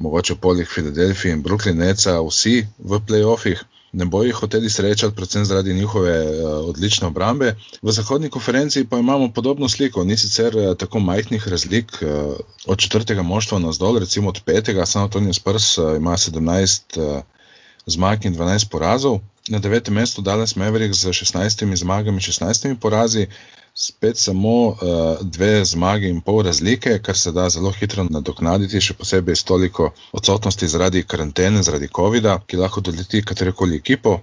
mogoče 0.00 0.34
poleg 0.34 0.68
Filadelfije 0.68 1.34
in 1.34 1.42
Brooklyneca, 1.42 2.16
vsi 2.28 2.66
v 2.78 3.00
playoffih. 3.08 3.62
Ne 3.92 4.06
bo 4.06 4.22
jih 4.22 4.34
hoteli 4.38 4.70
srečati, 4.70 5.16
predvsem 5.16 5.44
zaradi 5.44 5.74
njihove 5.74 6.12
uh, 6.26 6.68
odlične 6.70 7.08
obrambe. 7.08 7.56
V 7.82 7.92
zahodni 7.92 8.30
konferenci 8.30 8.84
pa 8.84 8.98
imamo 8.98 9.32
podobno 9.32 9.68
sliko, 9.68 10.04
ni 10.04 10.16
sicer 10.16 10.56
uh, 10.56 10.76
tako 10.78 11.00
majhnih 11.00 11.48
razlik 11.48 11.98
uh, 12.02 12.36
od 12.66 12.78
četrtega 12.78 13.22
moštva 13.22 13.58
na 13.58 13.72
zdol, 13.72 13.98
recimo 13.98 14.28
od 14.28 14.40
petega, 14.44 14.86
San 14.86 15.02
Antonijo 15.02 15.34
Spurs 15.34 15.78
uh, 15.78 15.96
ima 15.96 16.12
17 16.12 17.00
uh, 17.00 17.22
zmag 17.86 18.24
in 18.24 18.36
12 18.36 18.68
porazov, 18.70 19.18
na 19.48 19.58
devetem 19.58 19.94
mestu 19.94 20.22
Dallas 20.22 20.56
Mavericks 20.56 21.02
z 21.02 21.08
16 21.08 21.76
zmagami 21.76 22.16
in 22.16 22.32
16 22.32 22.76
porazi, 22.80 23.26
spet 23.74 24.18
samo 24.18 24.54
uh, 24.68 24.76
dve 25.22 25.64
zmagi 25.64 26.08
in 26.08 26.20
pol 26.20 26.42
razlike, 26.42 26.98
kar 27.02 27.16
se 27.16 27.32
da 27.32 27.48
zelo 27.48 27.70
hitro 27.70 28.04
nadoknaditi, 28.10 28.80
še 28.80 28.94
posebej 28.98 29.36
s 29.36 29.44
toliko 29.44 29.92
odsotnosti 30.12 30.68
zaradi 30.68 31.04
karantene, 31.04 31.62
zaradi 31.62 31.88
COVID-a, 31.96 32.40
ki 32.46 32.60
lahko 32.60 32.80
doleti 32.80 33.22
katerokoli 33.22 33.80
ekipo. 33.82 34.20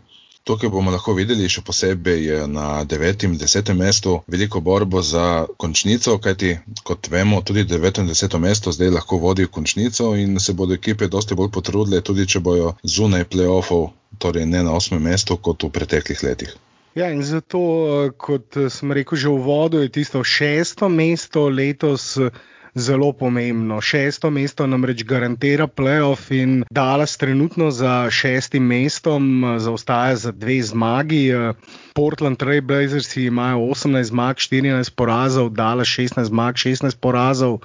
Tukaj 0.47 0.69
bomo 0.71 0.91
lahko 0.93 1.11
videli 1.13 1.49
še 1.51 1.61
posebej 1.67 2.47
na 2.47 2.67
9. 2.91 3.25
in 3.27 3.33
10. 3.39 3.71
mestu 3.75 4.13
veliko 4.31 4.61
borbo 4.67 5.01
za 5.03 5.23
končnico, 5.63 6.15
kajti 6.23 6.53
kot 6.87 7.09
vemo, 7.11 7.41
tudi 7.41 7.65
9. 7.67 7.99
in 8.03 8.07
10. 8.13 8.37
mesto 8.39 8.71
zdaj 8.71 8.93
lahko 8.95 9.19
vodi 9.25 9.47
končnico 9.57 10.13
in 10.15 10.39
se 10.39 10.53
bodo 10.53 10.77
ekipe 10.79 11.11
dosti 11.17 11.35
bolj 11.35 11.51
potrudile, 11.57 11.99
tudi 12.01 12.29
če 12.35 12.39
bojo 12.39 12.71
zunaj 12.95 13.27
playoffov, 13.33 13.89
torej 14.23 14.47
ne 14.53 14.63
na 14.63 14.79
8. 14.79 15.03
mestu 15.09 15.35
kot 15.37 15.67
v 15.67 15.73
preteklih 15.79 16.23
letih. 16.23 16.55
Ja, 16.97 17.11
in 17.13 17.21
zato, 17.21 17.59
eh, 17.61 18.11
kot 18.17 18.57
eh, 18.57 18.71
sem 18.73 18.89
rekel 18.89 19.17
že 19.21 19.29
v 19.29 19.37
vodu, 19.45 19.77
je 19.85 19.89
tisto 19.93 20.23
šesto 20.25 20.89
mesto 20.89 21.45
letos 21.45 22.17
eh, 22.17 22.33
zelo 22.73 23.11
pomembno. 23.13 23.77
Šesto 23.77 24.31
mesto 24.33 24.65
namreč 24.65 25.03
garantira 25.05 25.67
playoff 25.69 26.33
in 26.33 26.65
Dallas 26.73 27.13
trenutno 27.21 27.69
za 27.69 28.09
šestim 28.09 28.65
mestom 28.65 29.45
zaostaja 29.61 30.15
za 30.15 30.31
dve 30.33 30.57
zmagi. 30.65 31.53
Portland 31.93 32.41
Trail 32.41 32.65
Blazers 32.65 33.13
imajo 33.17 33.69
18 33.77 34.09
zmag, 34.09 34.41
14 34.41 34.89
porazov, 34.97 35.53
Dallas 35.53 35.87
16 35.93 36.33
zmag, 36.33 36.57
16 36.57 36.97
porazov. 36.97 37.61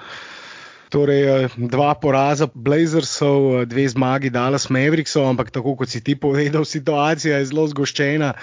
Torej, 0.92 1.22
eh, 1.24 1.48
dva 1.56 1.94
poraza 1.96 2.44
Blazersov, 2.52 3.62
eh, 3.62 3.64
dve 3.64 3.88
zmagi 3.88 4.28
Dallas 4.28 4.68
Mavericksov, 4.68 5.24
ampak 5.24 5.48
tako 5.48 5.72
kot 5.72 5.88
si 5.88 6.04
ti 6.04 6.12
povedal, 6.12 6.68
situacija 6.76 7.40
je 7.40 7.48
zelo 7.48 7.64
zgoščena. 7.64 8.34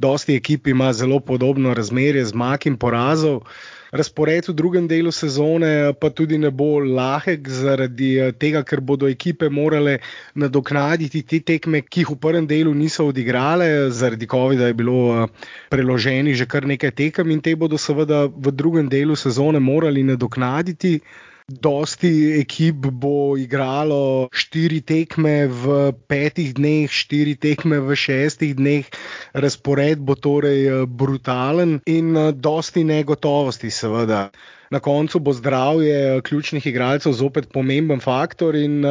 Dosti 0.00 0.38
ekip 0.40 0.72
ima 0.72 0.88
zelo 0.96 1.20
podobno 1.20 1.74
razmerje 1.76 2.24
zmag 2.32 2.64
in 2.64 2.80
porazov. 2.80 3.44
Razpored 3.92 4.48
v 4.48 4.54
drugem 4.56 4.88
delu 4.88 5.12
sezone 5.12 5.92
pa 6.00 6.08
tudi 6.08 6.38
ne 6.38 6.48
bo 6.50 6.80
lahek, 6.80 7.44
zaradi 7.44 8.10
eh, 8.16 8.32
tega, 8.32 8.64
ker 8.64 8.80
bodo 8.80 9.04
ekipe 9.04 9.52
morale 9.52 9.98
nadoknaditi 10.32 11.22
te 11.28 11.44
tekme, 11.44 11.84
ki 11.84 12.06
jih 12.06 12.16
v 12.16 12.20
prvem 12.24 12.48
delu 12.48 12.72
niso 12.72 13.12
odigrale, 13.12 13.90
zaradi 13.92 14.24
COVID-a 14.24 14.72
je 14.72 14.80
bilo 14.80 15.28
preloženih 15.68 16.40
že 16.40 16.48
kar 16.48 16.64
nekaj 16.64 16.96
tekem 17.04 17.36
in 17.36 17.44
te 17.44 17.52
bodo 17.52 17.76
seveda 17.76 18.24
v 18.32 18.48
drugem 18.48 18.88
delu 18.88 19.12
sezone 19.12 19.60
morali 19.60 20.08
nadoknaditi. 20.08 21.00
Dosti 21.48 22.36
ekip 22.36 22.76
bo 22.92 23.32
igralo 23.40 24.28
štiri 24.28 24.82
tekme 24.84 25.48
v 25.48 25.76
petih 26.04 26.52
dneh, 26.52 26.92
štiri 26.92 27.38
tekme 27.40 27.78
v 27.80 27.96
šestih 27.96 28.52
dneh, 28.52 28.84
razpored 29.32 29.96
bo 29.96 30.12
torej 30.12 30.60
eh, 30.68 30.82
brutalen 30.84 31.78
in 31.88 32.12
eh, 32.12 32.32
dosti 32.36 32.84
negotovosti, 32.84 33.72
seveda. 33.72 34.28
Na 34.68 34.80
koncu 34.84 35.22
bo 35.24 35.32
zdravje 35.32 35.96
eh, 35.96 36.20
ključnih 36.20 36.66
igralcev 36.68 37.16
zopet 37.16 37.48
pomemben 37.48 38.04
faktor 38.04 38.52
in 38.52 38.84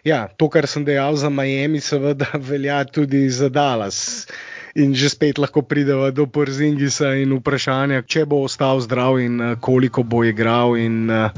ja, 0.00 0.24
to, 0.40 0.48
kar 0.48 0.64
sem 0.64 0.86
dejal 0.88 1.20
za 1.20 1.28
Miami, 1.28 1.84
seveda 1.84 2.32
velja 2.48 2.80
tudi 2.88 3.28
za 3.28 3.52
Dallas. 3.52 4.24
In 4.72 4.96
že 4.96 5.12
spet 5.12 5.36
lahko 5.36 5.60
pridemo 5.60 6.08
do 6.16 6.24
Porzingisa 6.24 7.12
in 7.20 7.36
vprašanja, 7.36 8.06
če 8.08 8.24
bo 8.24 8.40
ostal 8.48 8.80
zdrav 8.80 9.20
in 9.20 9.36
koliko 9.60 10.00
bo 10.00 10.24
igral. 10.24 10.78
In, 10.80 11.10
uh, 11.10 11.28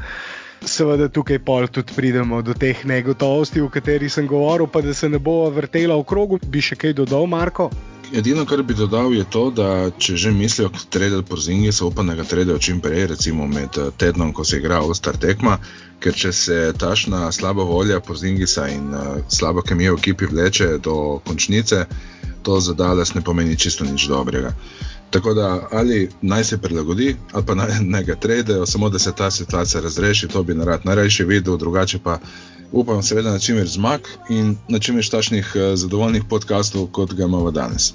Seveda 0.65 1.09
tukaj 1.09 1.39
pol 1.43 1.67
tudi 1.67 1.95
pridemo 1.97 2.43
do 2.43 2.55
teh 2.55 2.85
negotovosti, 2.85 3.61
o 3.61 3.69
katerih 3.69 4.13
sem 4.13 4.27
govoril, 4.27 4.67
pa 4.67 4.81
da 4.81 4.95
se 4.95 5.09
ne 5.09 5.19
bo 5.19 5.51
vrtela 5.51 5.97
v 5.99 6.07
krogu. 6.07 6.39
Bi 6.47 6.63
še 6.63 6.79
kaj 6.79 6.95
dodal, 7.03 7.27
Marko? 7.27 7.71
Edino, 8.13 8.45
kar 8.45 8.63
bi 8.63 8.75
dodal, 8.77 9.15
je 9.17 9.25
to, 9.25 9.47
da 9.51 9.91
če 9.99 10.17
že 10.21 10.31
mislijo, 10.37 10.69
da 10.69 10.83
tredijo 10.91 11.23
po 11.23 11.37
zingi, 11.41 11.73
se 11.73 11.85
upam, 11.85 12.07
da 12.07 12.15
ga 12.15 12.25
tredijo 12.29 12.59
čim 12.59 12.81
prej, 12.81 13.07
recimo 13.15 13.47
med 13.49 13.79
eh, 13.81 13.89
tednom, 13.97 14.35
ko 14.37 14.45
se 14.45 14.61
igra 14.61 14.83
All-Star 14.85 15.17
tekma. 15.17 15.57
Ker 16.03 16.13
če 16.13 16.33
se 16.33 16.59
tašna 16.79 17.31
slaba 17.33 17.65
volja 17.65 18.01
po 18.01 18.15
zingisa 18.19 18.67
in 18.69 18.91
uh, 18.91 19.21
slaba 19.31 19.63
kemija 19.63 19.93
v 19.95 20.01
ekipi 20.01 20.27
vleče 20.27 20.79
do 20.83 21.21
končnice, 21.25 21.85
to 22.43 22.59
za 22.61 22.75
Dales 22.75 23.15
ne 23.15 23.23
pomeni 23.23 23.57
čisto 23.57 23.87
nič 23.87 24.09
dobrega. 24.11 24.51
Tako 25.13 25.35
da 25.35 25.69
ali 25.73 26.09
naj 26.23 26.45
se 26.45 26.59
prilagodi, 26.59 27.17
ali 27.33 27.47
pa 27.47 27.55
naj, 27.55 27.69
naj 27.81 28.05
ga 28.05 28.15
tredejo, 28.17 28.67
samo 28.67 28.89
da 28.89 28.99
se 28.99 29.13
ta 29.13 29.31
situacija 29.31 29.81
razreši, 29.81 30.29
to 30.29 30.43
bi 30.43 30.55
narad 30.55 30.81
najrajši 30.85 31.25
videl, 31.25 31.57
drugače 31.57 31.99
pa 31.99 32.19
upam, 32.73 33.03
seveda, 33.03 33.31
na 33.31 33.39
čim 33.39 33.61
več 33.61 33.75
zmag 33.77 34.09
in 34.31 34.57
na 34.69 34.81
čim 34.81 34.97
več 34.97 35.13
tašnih 35.13 35.53
uh, 35.55 35.75
zadovoljnih 35.77 36.25
podkastov, 36.29 36.89
kot 36.97 37.13
ga 37.13 37.29
imamo 37.29 37.51
danes. 37.51 37.93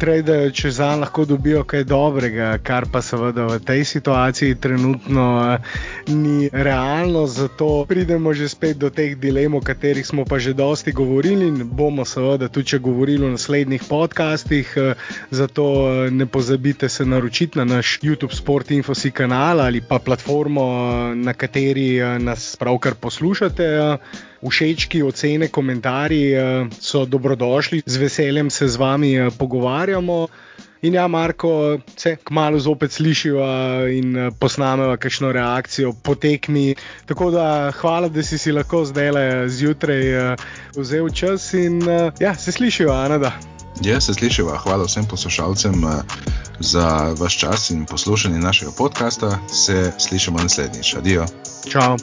Trade 0.00 0.50
čez 0.56 0.76
dan 0.80 1.00
lahko 1.00 1.24
dobijo 1.28 1.60
kaj 1.68 1.84
dobrega, 1.84 2.54
kar 2.64 2.86
pa 2.92 3.02
seveda 3.04 3.44
v 3.50 3.58
tej 3.60 3.84
situaciji 3.84 4.56
trenutno 4.56 5.58
ni 6.08 6.48
realno. 6.52 7.26
Zato 7.26 7.84
pridemo 7.88 8.32
že 8.32 8.48
spet 8.48 8.80
do 8.80 8.90
teh 8.90 9.12
dilem, 9.20 9.54
o 9.54 9.60
katerih 9.60 10.06
smo 10.06 10.24
pa 10.24 10.38
že 10.40 10.56
dosti 10.56 10.92
govorili 10.92 11.48
in 11.48 11.68
bomo 11.68 12.04
seveda 12.04 12.48
tudi 12.48 12.78
govorili 12.78 13.26
v 13.26 13.36
naslednjih 13.36 13.84
podcastih. 13.88 14.72
Zato 15.30 15.64
ne 16.10 16.26
pozabite 16.26 16.88
se 16.88 17.04
naročiti 17.04 17.58
na 17.58 17.64
naš 17.64 17.98
YouTube 18.02 18.34
Sport 18.34 18.70
Infosi 18.70 19.10
kanal 19.10 19.60
ali 19.60 19.80
pa 19.80 19.98
platformo, 19.98 20.64
na 21.14 21.34
kateri 21.34 22.00
nas 22.18 22.56
pravkar 22.56 22.94
poslušate 22.94 23.98
všečki, 24.48 25.02
ocene, 25.02 25.48
komentarji 25.48 26.32
eh, 26.32 26.66
so 26.80 27.04
dobrodošli, 27.04 27.82
z 27.86 27.96
veseljem 27.96 28.50
se 28.50 28.68
z 28.68 28.76
vami 28.76 29.14
eh, 29.14 29.30
pogovarjamo. 29.38 30.28
In 30.82 30.94
ja, 30.94 31.08
Marko, 31.08 31.78
se 31.96 32.16
kmalo 32.24 32.58
zopet 32.58 32.92
slišiva 32.92 33.84
in 33.92 34.16
eh, 34.16 34.30
posnameva 34.38 34.96
kakšno 34.96 35.32
reakcijo 35.32 35.92
po 35.92 36.14
tekmi. 36.14 36.74
Tako 37.06 37.30
da 37.30 37.72
hvala, 37.80 38.08
da 38.08 38.22
si 38.22 38.38
si 38.38 38.52
lahko 38.52 38.84
zdaj 38.84 39.10
le 39.10 39.48
zjutraj 39.48 40.36
vzel 40.76 41.08
čas 41.12 41.52
in 41.52 41.82
ja, 42.20 42.34
se 42.34 42.52
slišiva, 42.52 43.04
Anada. 43.04 43.32
Ja, 43.84 44.00
se 44.00 44.14
slišiva. 44.14 44.58
Hvala 44.58 44.84
vsem 44.84 45.04
poslušalcem 45.08 45.84
za 46.60 47.14
vaš 47.18 47.38
čas 47.38 47.70
in 47.70 47.86
poslušanje 47.86 48.38
našega 48.38 48.70
podcasta. 48.78 49.38
Se 49.48 49.92
slišimo 49.98 50.38
naslednjič. 50.38 50.94
Adijo. 50.94 51.26
Čau. 51.70 51.96